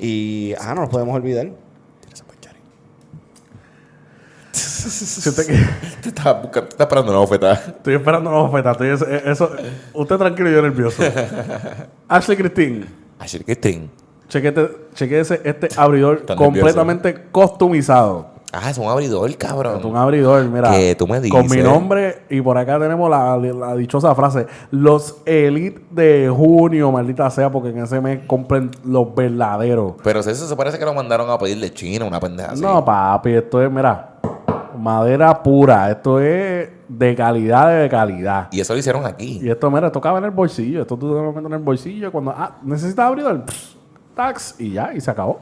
[0.00, 1.50] Y, ah, no nos podemos olvidar.
[4.90, 5.52] Si usted que-
[6.02, 7.54] Te estás buscando, te estás esperando una bofetada.
[7.54, 8.72] estoy esperando una bofeta.
[8.72, 8.88] Estoy,
[9.24, 9.50] eso,
[9.94, 11.02] usted tranquilo, yo nervioso.
[12.08, 12.86] Ashley Christine,
[13.18, 13.90] Ashley Christine.
[14.28, 18.38] chequete, chequete este abridor completamente customizado.
[18.50, 19.84] Ah, es un abridor, cabrón.
[19.84, 20.70] Un abridor, mira.
[20.70, 21.64] Que tú me Con mi dices.
[21.64, 24.46] nombre y por acá tenemos la, la dichosa frase.
[24.70, 29.96] Los Elite de junio, maldita sea, porque en ese mes compren los verdaderos.
[30.02, 32.62] Pero eso se parece que lo mandaron a pedirle China, una pendeja así.
[32.62, 34.14] No, papi, esto es, mira.
[34.78, 35.90] Madera pura.
[35.90, 38.48] Esto es de calidad, de calidad.
[38.50, 39.40] Y eso lo hicieron aquí.
[39.42, 40.80] Y esto, mira, tocaba en el bolsillo.
[40.82, 42.10] Esto tú te lo metes en el bolsillo.
[42.12, 43.76] Cuando, ah, necesitas abridor, pss,
[44.14, 45.40] tax, y ya, y se acabó.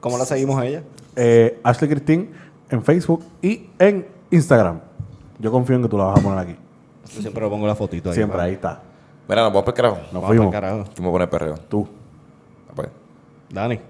[0.00, 0.82] ¿Cómo la seguimos a ella?
[1.16, 2.30] Eh, Ashley Christine
[2.70, 4.80] en Facebook y en Instagram.
[5.38, 6.56] Yo confío en que tú la vas a poner aquí.
[7.14, 8.14] Yo siempre le pongo la fotito ahí.
[8.16, 8.80] Siempre, ahí está.
[9.28, 9.96] Mira, nos vamos para el carajo.
[10.12, 10.46] Nos Vamos fuimos.
[10.46, 10.84] pa'l carajo.
[10.94, 11.54] ¿Quién me pone perreo?
[11.68, 11.88] Tú.
[12.74, 12.88] Pues.
[13.50, 13.80] Dani.